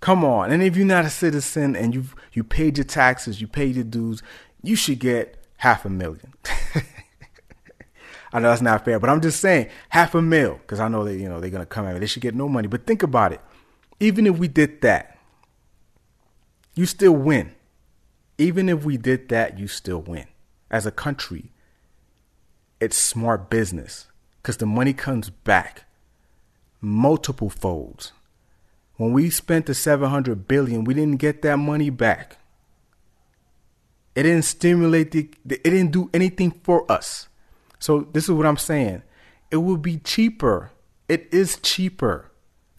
Come 0.00 0.22
on, 0.22 0.52
and 0.52 0.62
if 0.62 0.76
you're 0.76 0.84
not 0.84 1.06
a 1.06 1.10
citizen 1.10 1.74
and 1.74 1.94
you 1.94 2.04
you 2.34 2.44
paid 2.44 2.76
your 2.76 2.84
taxes, 2.84 3.40
you 3.40 3.48
paid 3.48 3.74
your 3.74 3.84
dues, 3.84 4.22
you 4.62 4.76
should 4.76 4.98
get 4.98 5.42
half 5.56 5.86
a 5.86 5.88
million. 5.88 6.34
I 8.32 8.40
know 8.40 8.48
that's 8.50 8.62
not 8.62 8.84
fair, 8.84 8.98
but 8.98 9.10
I'm 9.10 9.20
just 9.20 9.40
saying 9.40 9.68
half 9.88 10.14
a 10.14 10.22
mil 10.22 10.54
because 10.54 10.80
I 10.80 10.88
know 10.88 11.04
that 11.04 11.16
you 11.16 11.28
know 11.28 11.40
they're 11.40 11.50
gonna 11.50 11.66
come 11.66 11.86
at 11.86 11.94
me. 11.94 12.00
They 12.00 12.06
should 12.06 12.22
get 12.22 12.34
no 12.34 12.48
money. 12.48 12.68
But 12.68 12.86
think 12.86 13.02
about 13.02 13.32
it. 13.32 13.40
Even 14.00 14.26
if 14.26 14.38
we 14.38 14.48
did 14.48 14.80
that, 14.82 15.18
you 16.74 16.86
still 16.86 17.16
win. 17.16 17.54
Even 18.36 18.68
if 18.68 18.84
we 18.84 18.96
did 18.96 19.28
that, 19.30 19.58
you 19.58 19.66
still 19.66 20.00
win. 20.00 20.26
As 20.70 20.86
a 20.86 20.92
country, 20.92 21.52
it's 22.80 22.96
smart 22.96 23.50
business 23.50 24.06
because 24.42 24.58
the 24.58 24.66
money 24.66 24.92
comes 24.92 25.30
back 25.30 25.84
multiple 26.80 27.50
folds. 27.50 28.12
When 28.96 29.12
we 29.12 29.30
spent 29.30 29.66
the 29.66 29.74
700 29.74 30.48
billion, 30.48 30.84
we 30.84 30.94
didn't 30.94 31.18
get 31.18 31.42
that 31.42 31.56
money 31.56 31.90
back. 31.90 32.38
It 34.14 34.24
didn't 34.24 34.42
stimulate 34.42 35.12
the, 35.12 35.30
it 35.48 35.62
didn't 35.62 35.92
do 35.92 36.10
anything 36.12 36.50
for 36.50 36.90
us. 36.90 37.28
So 37.78 38.08
this 38.12 38.24
is 38.24 38.30
what 38.30 38.46
I'm 38.46 38.56
saying. 38.56 39.02
It 39.50 39.58
will 39.58 39.76
be 39.76 39.98
cheaper. 39.98 40.72
It 41.08 41.28
is 41.32 41.58
cheaper 41.62 42.30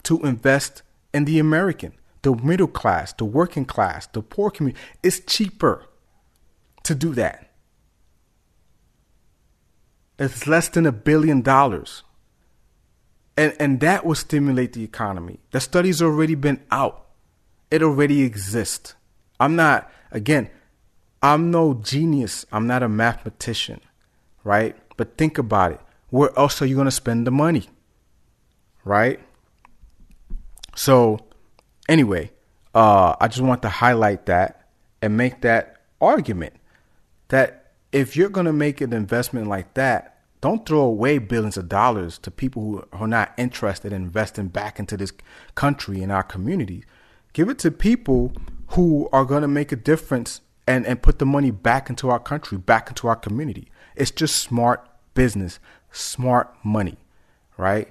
to 0.04 0.20
invest 0.20 0.82
in 1.12 1.24
the 1.24 1.38
American, 1.38 1.92
the 2.22 2.34
middle 2.34 2.68
class, 2.68 3.12
the 3.12 3.24
working 3.24 3.64
class, 3.64 4.06
the 4.06 4.22
poor 4.22 4.50
community. 4.50 4.80
It's 5.02 5.20
cheaper 5.20 5.86
to 6.84 6.94
do 6.94 7.12
that. 7.14 7.50
It's 10.18 10.46
less 10.46 10.68
than 10.68 10.86
a 10.86 10.92
billion 10.92 11.40
dollars. 11.40 12.02
And 13.36 13.54
and 13.58 13.80
that 13.80 14.04
will 14.04 14.14
stimulate 14.14 14.74
the 14.74 14.84
economy. 14.84 15.40
The 15.50 15.60
study's 15.60 16.02
already 16.02 16.34
been 16.34 16.62
out. 16.70 17.06
It 17.70 17.82
already 17.82 18.22
exists. 18.22 18.94
I'm 19.38 19.56
not 19.56 19.90
again, 20.10 20.50
I'm 21.22 21.50
no 21.50 21.74
genius. 21.74 22.44
I'm 22.52 22.66
not 22.66 22.82
a 22.82 22.88
mathematician, 22.88 23.80
right? 24.44 24.76
But 25.00 25.16
think 25.16 25.38
about 25.38 25.72
it. 25.72 25.80
Where 26.10 26.28
else 26.38 26.60
are 26.60 26.66
you 26.66 26.74
going 26.74 26.84
to 26.84 26.90
spend 26.90 27.26
the 27.26 27.30
money? 27.30 27.70
Right? 28.84 29.18
So, 30.76 31.20
anyway, 31.88 32.32
uh, 32.74 33.16
I 33.18 33.28
just 33.28 33.40
want 33.40 33.62
to 33.62 33.70
highlight 33.70 34.26
that 34.26 34.68
and 35.00 35.16
make 35.16 35.40
that 35.40 35.76
argument 36.02 36.52
that 37.28 37.72
if 37.92 38.14
you're 38.14 38.28
going 38.28 38.44
to 38.44 38.52
make 38.52 38.82
an 38.82 38.92
investment 38.92 39.46
like 39.46 39.72
that, 39.72 40.18
don't 40.42 40.66
throw 40.66 40.82
away 40.82 41.16
billions 41.16 41.56
of 41.56 41.70
dollars 41.70 42.18
to 42.18 42.30
people 42.30 42.62
who 42.62 42.84
are 42.92 43.08
not 43.08 43.32
interested 43.38 43.94
in 43.94 44.02
investing 44.02 44.48
back 44.48 44.78
into 44.78 44.98
this 44.98 45.14
country 45.54 46.02
and 46.02 46.12
our 46.12 46.22
communities. 46.22 46.84
Give 47.32 47.48
it 47.48 47.58
to 47.60 47.70
people 47.70 48.34
who 48.72 49.08
are 49.14 49.24
going 49.24 49.40
to 49.40 49.48
make 49.48 49.72
a 49.72 49.76
difference 49.76 50.42
and, 50.66 50.86
and 50.86 51.00
put 51.00 51.18
the 51.18 51.24
money 51.24 51.50
back 51.50 51.88
into 51.88 52.10
our 52.10 52.20
country, 52.20 52.58
back 52.58 52.90
into 52.90 53.08
our 53.08 53.16
community. 53.16 53.70
It's 53.96 54.10
just 54.10 54.36
smart 54.36 54.86
business, 55.14 55.58
smart 55.90 56.54
money, 56.64 56.98
right? 57.56 57.88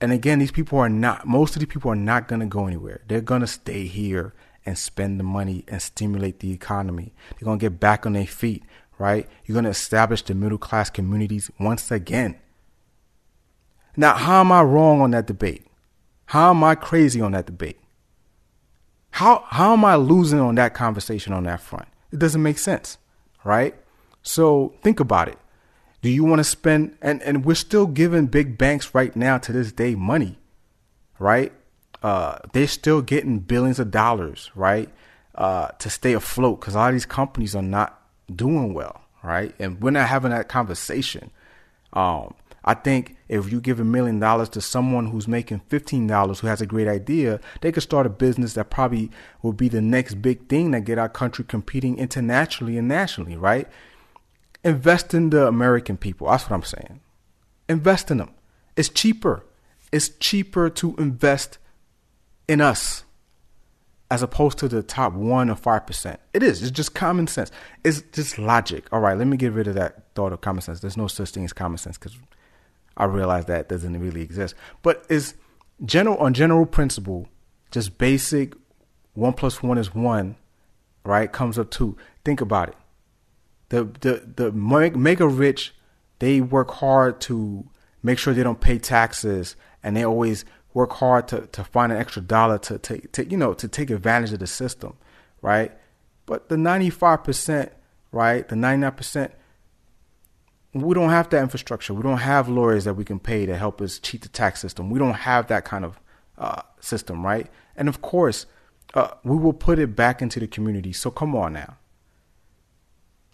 And 0.00 0.12
again, 0.12 0.38
these 0.38 0.52
people 0.52 0.78
are 0.78 0.88
not, 0.88 1.26
most 1.26 1.56
of 1.56 1.60
these 1.60 1.68
people 1.68 1.90
are 1.90 1.96
not 1.96 2.28
going 2.28 2.40
to 2.40 2.46
go 2.46 2.66
anywhere. 2.66 3.02
They're 3.06 3.20
going 3.20 3.42
to 3.42 3.46
stay 3.46 3.86
here 3.86 4.32
and 4.64 4.78
spend 4.78 5.18
the 5.18 5.24
money 5.24 5.64
and 5.68 5.80
stimulate 5.80 6.40
the 6.40 6.52
economy. 6.52 7.12
They're 7.38 7.44
going 7.44 7.58
to 7.58 7.64
get 7.68 7.80
back 7.80 8.06
on 8.06 8.14
their 8.14 8.26
feet 8.26 8.62
right? 9.00 9.26
You're 9.46 9.54
going 9.54 9.64
to 9.64 9.70
establish 9.70 10.22
the 10.22 10.34
middle 10.34 10.58
class 10.58 10.90
communities 10.90 11.50
once 11.58 11.90
again. 11.90 12.36
Now, 13.96 14.14
how 14.14 14.40
am 14.40 14.52
I 14.52 14.62
wrong 14.62 15.00
on 15.00 15.10
that 15.12 15.26
debate? 15.26 15.66
How 16.26 16.50
am 16.50 16.62
I 16.62 16.74
crazy 16.74 17.20
on 17.20 17.32
that 17.32 17.46
debate? 17.46 17.80
How 19.12 19.44
how 19.48 19.72
am 19.72 19.84
I 19.84 19.96
losing 19.96 20.38
on 20.38 20.54
that 20.54 20.74
conversation 20.74 21.32
on 21.32 21.42
that 21.44 21.60
front? 21.60 21.88
It 22.12 22.20
doesn't 22.20 22.42
make 22.42 22.58
sense, 22.58 22.98
right? 23.42 23.74
So 24.22 24.74
think 24.82 25.00
about 25.00 25.28
it. 25.28 25.38
Do 26.02 26.08
you 26.08 26.24
want 26.24 26.40
to 26.40 26.44
spend 26.44 26.96
and 27.02 27.22
and 27.22 27.44
we're 27.44 27.54
still 27.54 27.86
giving 27.86 28.26
big 28.26 28.56
banks 28.56 28.94
right 28.94 29.14
now 29.14 29.38
to 29.38 29.52
this 29.52 29.72
day 29.72 29.94
money, 29.94 30.38
right? 31.18 31.52
Uh, 32.02 32.38
they're 32.52 32.66
still 32.66 33.02
getting 33.02 33.40
billions 33.40 33.78
of 33.78 33.90
dollars, 33.90 34.50
right, 34.54 34.88
uh, 35.34 35.68
to 35.78 35.90
stay 35.90 36.14
afloat 36.14 36.60
because 36.60 36.74
a 36.74 36.78
lot 36.78 36.88
of 36.88 36.94
these 36.94 37.04
companies 37.04 37.54
are 37.54 37.62
not 37.62 38.00
doing 38.34 38.72
well, 38.72 39.02
right? 39.22 39.54
And 39.58 39.82
we're 39.82 39.90
not 39.90 40.08
having 40.08 40.30
that 40.30 40.48
conversation. 40.48 41.30
Um, 41.92 42.34
I 42.64 42.74
think 42.74 43.16
if 43.28 43.50
you 43.52 43.60
give 43.60 43.80
a 43.80 43.84
million 43.84 44.18
dollars 44.20 44.48
to 44.50 44.62
someone 44.62 45.06
who's 45.06 45.28
making 45.28 45.60
fifteen 45.68 46.06
dollars 46.06 46.40
who 46.40 46.46
has 46.46 46.62
a 46.62 46.66
great 46.66 46.88
idea, 46.88 47.40
they 47.60 47.72
could 47.72 47.82
start 47.82 48.06
a 48.06 48.10
business 48.10 48.54
that 48.54 48.70
probably 48.70 49.10
will 49.42 49.52
be 49.52 49.68
the 49.68 49.82
next 49.82 50.22
big 50.22 50.48
thing 50.48 50.70
that 50.70 50.84
get 50.86 50.98
our 50.98 51.08
country 51.10 51.44
competing 51.44 51.98
internationally 51.98 52.78
and 52.78 52.88
nationally, 52.88 53.36
right? 53.36 53.68
Invest 54.64 55.14
in 55.14 55.30
the 55.30 55.46
American 55.46 55.96
people. 55.96 56.28
That's 56.28 56.44
what 56.44 56.52
I'm 56.52 56.62
saying. 56.62 57.00
Invest 57.68 58.10
in 58.10 58.18
them. 58.18 58.34
It's 58.76 58.88
cheaper. 58.88 59.44
It's 59.92 60.08
cheaper 60.08 60.70
to 60.70 60.94
invest 60.96 61.58
in 62.46 62.60
us 62.60 63.04
as 64.10 64.22
opposed 64.22 64.58
to 64.58 64.68
the 64.68 64.82
top 64.82 65.12
one 65.12 65.48
or 65.48 65.54
five 65.54 65.86
percent. 65.86 66.20
It 66.34 66.42
is. 66.42 66.62
It's 66.62 66.70
just 66.70 66.94
common 66.94 67.26
sense. 67.26 67.50
It's 67.84 68.02
just 68.12 68.38
logic. 68.38 68.86
All 68.92 69.00
right, 69.00 69.16
let 69.16 69.26
me 69.26 69.36
get 69.36 69.52
rid 69.52 69.68
of 69.68 69.74
that 69.74 70.14
thought 70.14 70.32
of 70.32 70.40
common 70.40 70.62
sense. 70.62 70.80
There's 70.80 70.96
no 70.96 71.06
such 71.06 71.30
thing 71.30 71.44
as 71.44 71.52
common 71.52 71.78
sense 71.78 71.96
because 71.96 72.18
I 72.96 73.04
realize 73.04 73.46
that 73.46 73.68
doesn't 73.68 73.98
really 73.98 74.22
exist. 74.22 74.54
But 74.82 75.06
is 75.08 75.34
general 75.84 76.16
on 76.18 76.34
general 76.34 76.66
principle, 76.66 77.28
just 77.70 77.98
basic 77.98 78.54
one 79.14 79.32
plus 79.32 79.62
one 79.62 79.78
is 79.78 79.94
one, 79.94 80.36
right? 81.04 81.30
Comes 81.30 81.58
up 81.58 81.70
two. 81.70 81.96
Think 82.24 82.40
about 82.40 82.70
it. 82.70 82.76
The 83.70 83.84
the 84.00 84.22
the 84.36 84.52
mega 84.52 85.26
rich, 85.26 85.74
they 86.18 86.40
work 86.40 86.70
hard 86.70 87.20
to 87.22 87.68
make 88.02 88.18
sure 88.18 88.34
they 88.34 88.42
don't 88.42 88.60
pay 88.60 88.78
taxes, 88.78 89.56
and 89.82 89.96
they 89.96 90.04
always 90.04 90.44
work 90.74 90.92
hard 90.92 91.28
to, 91.28 91.46
to 91.48 91.64
find 91.64 91.92
an 91.92 91.98
extra 91.98 92.22
dollar 92.22 92.58
to, 92.58 92.78
to, 92.78 93.00
to, 93.08 93.28
you 93.28 93.36
know, 93.36 93.54
to 93.54 93.68
take 93.68 93.90
advantage 93.90 94.32
of 94.32 94.38
the 94.38 94.46
system, 94.46 94.96
right? 95.42 95.72
But 96.26 96.48
the 96.48 96.56
95%, 96.56 97.70
right, 98.12 98.46
the 98.46 98.54
99%, 98.54 99.32
we 100.72 100.94
don't 100.94 101.10
have 101.10 101.28
that 101.30 101.42
infrastructure. 101.42 101.92
We 101.92 102.02
don't 102.02 102.18
have 102.18 102.48
lawyers 102.48 102.84
that 102.84 102.94
we 102.94 103.04
can 103.04 103.18
pay 103.18 103.46
to 103.46 103.56
help 103.56 103.80
us 103.80 103.98
cheat 103.98 104.22
the 104.22 104.28
tax 104.28 104.60
system. 104.60 104.90
We 104.90 105.00
don't 105.00 105.14
have 105.14 105.48
that 105.48 105.64
kind 105.64 105.84
of 105.84 105.98
uh, 106.38 106.62
system, 106.78 107.26
right? 107.26 107.48
And 107.76 107.88
of 107.88 108.00
course, 108.00 108.46
uh, 108.94 109.14
we 109.24 109.36
will 109.36 109.52
put 109.52 109.80
it 109.80 109.96
back 109.96 110.22
into 110.22 110.38
the 110.38 110.46
community. 110.46 110.92
So 110.92 111.10
come 111.10 111.34
on 111.34 111.54
now. 111.54 111.76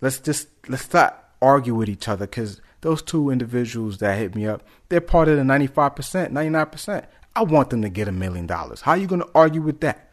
Let's 0.00 0.18
just 0.18 0.48
let's 0.68 0.92
not 0.92 1.24
argue 1.40 1.74
with 1.74 1.88
each 1.88 2.08
other 2.08 2.26
because 2.26 2.60
those 2.80 3.02
two 3.02 3.30
individuals 3.30 3.98
that 3.98 4.18
hit 4.18 4.34
me 4.34 4.46
up, 4.46 4.62
they're 4.88 5.00
part 5.00 5.28
of 5.28 5.36
the 5.36 5.42
95%, 5.42 6.30
99%. 6.30 7.06
I 7.34 7.42
want 7.42 7.70
them 7.70 7.82
to 7.82 7.88
get 7.88 8.08
a 8.08 8.12
million 8.12 8.46
dollars. 8.46 8.82
How 8.82 8.92
are 8.92 8.96
you 8.96 9.06
going 9.06 9.22
to 9.22 9.30
argue 9.34 9.60
with 9.60 9.80
that? 9.80 10.10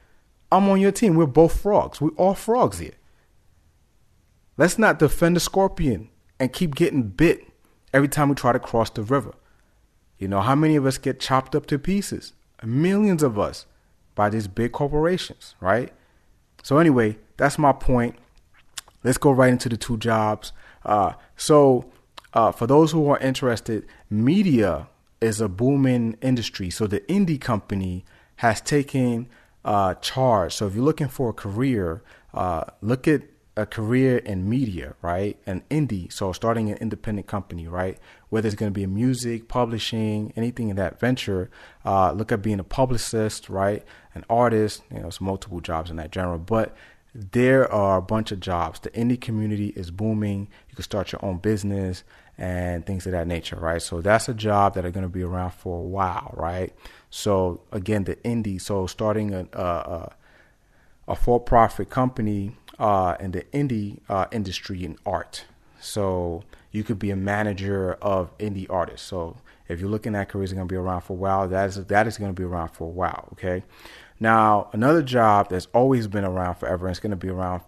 I'm 0.52 0.68
on 0.70 0.82
your 0.82 0.92
team. 0.92 1.16
We're 1.16 1.26
both 1.26 1.60
frogs. 1.60 2.02
We're 2.02 2.10
all 2.10 2.34
frogs 2.34 2.80
here. 2.80 2.94
Let's 4.58 4.78
not 4.78 5.00
defend 5.00 5.36
the 5.36 5.40
scorpion 5.40 6.10
and 6.40 6.54
keep 6.54 6.76
getting 6.76 7.04
bit 7.04 7.48
every 7.94 8.08
time 8.08 8.30
we 8.30 8.36
try 8.36 8.52
to 8.52 8.60
cross 8.60 8.90
the 8.90 9.02
river. 9.02 9.34
You 10.20 10.28
know, 10.28 10.42
how 10.42 10.56
many 10.56 10.76
of 10.76 10.86
us 10.86 10.98
get 10.98 11.20
chopped 11.20 11.56
up 11.56 11.66
to 11.68 11.80
pieces? 11.80 12.34
Millions 12.64 13.24
of 13.24 13.40
us 13.40 13.66
by 14.16 14.30
these 14.30 14.48
big 14.48 14.72
corporations, 14.72 15.56
right? 15.60 15.92
So, 16.62 16.78
anyway, 16.78 17.18
that's 17.38 17.58
my 17.58 17.72
point. 17.72 18.16
Let's 19.04 19.18
go 19.18 19.32
right 19.32 19.52
into 19.52 19.70
the 19.70 19.78
two 19.78 19.98
jobs. 19.98 20.54
Uh, 20.86 21.14
so, 21.36 21.92
uh, 22.34 22.52
for 22.52 22.68
those 22.68 22.92
who 22.92 23.08
are 23.10 23.20
interested, 23.20 23.86
media 24.10 24.88
is 25.22 25.40
a 25.40 25.48
booming 25.48 26.18
industry. 26.22 26.70
So 26.70 26.88
the 26.88 27.00
indie 27.02 27.40
company 27.40 28.06
has 28.38 28.60
taken 28.60 29.28
uh, 29.64 29.96
charge. 29.96 30.54
So 30.54 30.68
if 30.68 30.76
you're 30.76 30.84
looking 30.84 31.08
for 31.08 31.30
a 31.30 31.34
career, 31.34 32.04
uh, 32.34 32.64
look 32.82 33.08
at 33.08 33.24
a 33.56 33.66
career 33.66 34.18
in 34.18 34.50
media, 34.50 34.96
right? 35.02 35.38
An 35.46 35.64
indie, 35.70 36.12
so 36.12 36.34
starting 36.34 36.72
an 36.72 36.78
independent 36.78 37.28
company, 37.28 37.68
right? 37.68 38.00
Whether 38.30 38.48
it's 38.48 38.56
going 38.56 38.74
to 38.74 38.78
be 38.78 38.88
music, 38.88 39.48
publishing, 39.48 40.34
anything 40.36 40.70
in 40.70 40.76
that 40.78 41.00
venture. 41.00 41.52
Uh, 41.86 42.12
look 42.14 42.32
at 42.32 42.42
being 42.42 42.60
a 42.60 42.64
publicist, 42.64 43.50
right? 43.50 43.84
An 44.16 44.26
artist. 44.30 44.82
You 44.92 45.02
know, 45.02 45.08
it's 45.08 45.22
multiple 45.22 45.62
jobs 45.62 45.92
in 45.92 45.98
that 45.98 46.14
genre, 46.14 46.40
but 46.40 46.76
there 47.14 47.72
are 47.72 47.98
a 47.98 48.02
bunch 48.02 48.32
of 48.32 48.40
jobs. 48.40 48.80
The 48.80 48.90
indie 48.92 49.22
community 49.22 49.68
is 49.76 49.92
booming. 49.92 50.48
You 50.70 50.76
can 50.76 50.84
start 50.84 51.12
your 51.12 51.24
own 51.24 51.38
business 51.38 52.04
and 52.38 52.86
things 52.86 53.06
of 53.06 53.12
that 53.12 53.28
nature, 53.28 53.58
right? 53.58 53.82
So 53.82 54.02
that's 54.02 54.28
a 54.28 54.34
job 54.34 54.74
that 54.74 54.86
are 54.86 54.92
going 54.92 55.04
to 55.06 55.10
be 55.10 55.22
around 55.22 55.52
for 55.52 55.80
a 55.80 55.84
while, 55.84 56.34
right? 56.36 56.74
So 57.10 57.62
again, 57.72 58.06
the 58.06 58.16
indie, 58.18 58.60
so 58.60 58.88
starting 58.88 59.34
a 59.34 59.48
a, 59.54 60.16
a 61.08 61.16
for-profit 61.16 61.90
company 61.90 62.56
uh, 62.80 63.16
in 63.20 63.32
the 63.32 63.44
indie 63.54 64.00
uh, 64.10 64.26
industry 64.32 64.84
in 64.84 64.98
art. 65.06 65.46
So 65.80 66.44
you 66.72 66.84
could 66.84 66.98
be 66.98 67.12
a 67.12 67.16
manager 67.16 67.94
of 68.02 68.36
indie 68.40 68.66
artists. 68.70 69.06
So 69.06 69.38
if 69.68 69.80
you're 69.80 69.90
looking 69.90 70.16
at 70.16 70.30
careers 70.30 70.52
are 70.52 70.56
going 70.56 70.68
to 70.68 70.72
be 70.72 70.78
around 70.78 71.02
for 71.02 71.14
a 71.14 71.18
while, 71.18 71.48
that 71.48 71.70
is 71.70 71.86
that 71.86 72.08
is 72.08 72.18
going 72.18 72.34
to 72.34 72.40
be 72.40 72.44
around 72.44 72.70
for 72.70 72.86
a 72.86 72.92
while. 72.92 73.30
Okay. 73.34 73.64
Now 74.24 74.70
another 74.72 75.02
job 75.02 75.50
that's 75.50 75.68
always 75.74 76.08
been 76.08 76.24
around 76.24 76.56
forever 76.56 76.88
and 76.88 76.94
it's 76.94 77.02
going 77.02 77.12
to 77.12 77.18
be 77.18 77.28
around 77.28 77.62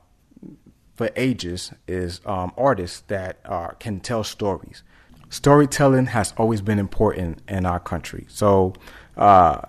for 0.96 1.10
ages 1.18 1.74
is 1.86 2.22
um, 2.26 2.54
artists 2.58 3.02
that 3.08 3.40
are, 3.44 3.76
can 3.76 4.00
tell 4.00 4.24
stories. 4.24 4.82
Storytelling 5.30 6.06
has 6.06 6.34
always 6.38 6.62
been 6.62 6.80
important 6.80 7.42
in 7.50 7.66
our 7.66 7.82
country. 7.82 8.26
So, 8.30 8.72
uh, 9.18 9.64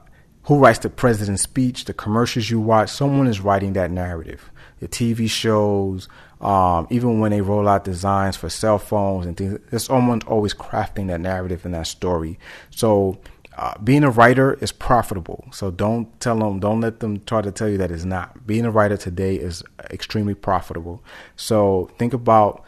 who 0.44 0.58
writes 0.60 0.78
the 0.78 0.88
president's 0.88 1.42
speech, 1.42 1.86
the 1.86 1.92
commercials 1.92 2.50
you 2.50 2.60
watch? 2.60 2.90
Someone 2.90 3.26
is 3.26 3.40
writing 3.40 3.72
that 3.72 3.90
narrative. 3.90 4.48
The 4.78 4.86
TV 4.86 5.28
shows, 5.28 6.08
Um, 6.40 6.86
even 6.90 7.18
when 7.18 7.30
they 7.30 7.40
roll 7.40 7.66
out 7.66 7.84
designs 7.84 8.36
for 8.36 8.50
cell 8.50 8.78
phones 8.78 9.24
and 9.24 9.36
things, 9.36 9.58
there's 9.70 9.84
someone 9.84 10.20
always 10.26 10.52
crafting 10.52 11.06
that 11.06 11.20
narrative 11.20 11.64
and 11.64 11.74
that 11.74 11.86
story. 11.86 12.38
So 12.70 13.18
uh, 13.56 13.72
being 13.82 14.04
a 14.04 14.10
writer 14.10 14.54
is 14.60 14.70
profitable. 14.70 15.48
So 15.50 15.70
don't 15.70 16.20
tell 16.20 16.38
them, 16.38 16.60
don't 16.60 16.80
let 16.82 17.00
them 17.00 17.22
try 17.24 17.40
to 17.40 17.50
tell 17.50 17.68
you 17.68 17.78
that 17.78 17.90
it's 17.90 18.04
not. 18.04 18.46
Being 18.46 18.66
a 18.66 18.70
writer 18.70 18.98
today 18.98 19.36
is 19.36 19.62
extremely 19.90 20.34
profitable. 20.34 21.02
So 21.36 21.90
think 21.98 22.12
about 22.12 22.62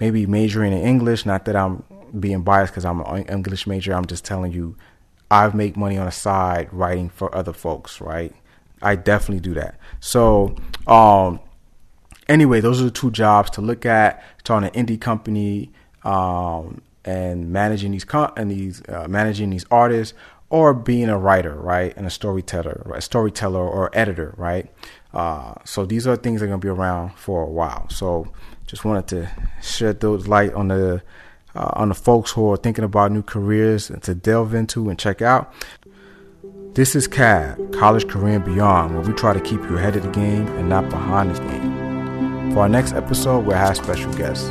maybe 0.00 0.26
majoring 0.26 0.72
in 0.72 0.82
English. 0.82 1.24
Not 1.24 1.44
that 1.44 1.54
I'm 1.54 1.84
being 2.18 2.42
biased 2.42 2.72
because 2.72 2.84
I'm 2.84 3.00
an 3.02 3.22
English 3.26 3.68
major. 3.68 3.94
I'm 3.94 4.06
just 4.06 4.24
telling 4.24 4.52
you, 4.52 4.76
I 5.30 5.48
make 5.54 5.76
money 5.76 5.96
on 5.96 6.06
the 6.06 6.12
side 6.12 6.68
writing 6.72 7.08
for 7.08 7.34
other 7.34 7.52
folks, 7.52 8.00
right? 8.00 8.34
I 8.82 8.96
definitely 8.96 9.40
do 9.40 9.54
that. 9.54 9.78
So, 10.00 10.56
um, 10.88 11.38
anyway, 12.28 12.60
those 12.60 12.80
are 12.80 12.84
the 12.84 12.90
two 12.90 13.12
jobs 13.12 13.48
to 13.50 13.60
look 13.60 13.86
at. 13.86 14.22
Starting 14.40 14.70
an 14.74 14.86
indie 14.86 15.00
company, 15.00 15.70
um, 16.02 16.82
and 17.04 17.50
managing 17.50 17.92
these 17.92 18.04
con- 18.04 18.32
and 18.36 18.50
these 18.50 18.82
uh, 18.88 19.06
managing 19.08 19.50
these 19.50 19.66
artists 19.70 20.14
or 20.50 20.74
being 20.74 21.08
a 21.08 21.16
writer, 21.16 21.54
right, 21.54 21.96
and 21.96 22.06
a 22.06 22.10
storyteller, 22.10 22.82
right? 22.84 23.02
storyteller 23.02 23.58
or 23.58 23.90
editor, 23.94 24.34
right? 24.36 24.70
Uh, 25.14 25.54
so 25.64 25.86
these 25.86 26.06
are 26.06 26.14
things 26.16 26.40
that 26.40 26.46
are 26.46 26.48
gonna 26.48 26.58
be 26.58 26.68
around 26.68 27.14
for 27.16 27.42
a 27.42 27.50
while. 27.50 27.88
So 27.88 28.30
just 28.66 28.84
wanted 28.84 29.06
to 29.08 29.30
shed 29.62 30.00
those 30.00 30.28
light 30.28 30.52
on 30.54 30.68
the 30.68 31.02
uh, 31.54 31.70
on 31.74 31.88
the 31.88 31.94
folks 31.94 32.32
who 32.32 32.50
are 32.50 32.56
thinking 32.56 32.84
about 32.84 33.12
new 33.12 33.22
careers 33.22 33.90
to 34.02 34.14
delve 34.14 34.54
into 34.54 34.88
and 34.88 34.98
check 34.98 35.20
out. 35.20 35.52
This 36.74 36.96
is 36.96 37.06
CAB, 37.06 37.74
College 37.74 38.08
Career 38.08 38.36
and 38.36 38.44
Beyond, 38.46 38.94
where 38.94 39.04
we 39.06 39.12
try 39.12 39.34
to 39.34 39.40
keep 39.40 39.60
you 39.60 39.76
ahead 39.76 39.94
of 39.94 40.04
the 40.04 40.10
game 40.10 40.48
and 40.56 40.70
not 40.70 40.88
behind 40.88 41.34
the 41.34 41.40
game. 41.40 42.52
For 42.54 42.60
our 42.60 42.68
next 42.68 42.94
episode, 42.94 43.44
we'll 43.44 43.58
have 43.58 43.76
special 43.76 44.10
guests. 44.14 44.48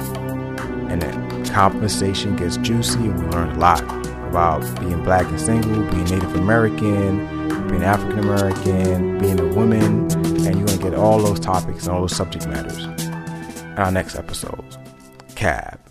And 0.89 1.01
then 1.01 1.40
conversation 1.51 2.35
gets 2.35 2.57
juicy 2.57 2.99
and 2.99 3.19
we 3.19 3.27
learn 3.27 3.49
a 3.49 3.59
lot 3.59 3.83
about 4.29 4.61
being 4.79 5.03
black 5.03 5.25
and 5.25 5.39
single, 5.39 5.83
being 5.91 6.05
Native 6.05 6.35
American, 6.35 7.27
being 7.67 7.83
African 7.83 8.19
American, 8.19 9.19
being 9.19 9.39
a 9.39 9.47
woman, 9.47 10.09
and 10.45 10.45
you're 10.45 10.65
going 10.65 10.67
to 10.67 10.77
get 10.77 10.93
all 10.95 11.19
those 11.19 11.39
topics 11.39 11.85
and 11.85 11.93
all 11.93 12.01
those 12.01 12.15
subject 12.15 12.47
matters 12.47 12.85
in 12.85 13.77
our 13.77 13.91
next 13.91 14.15
episode. 14.15 14.63
CAB. 15.35 15.90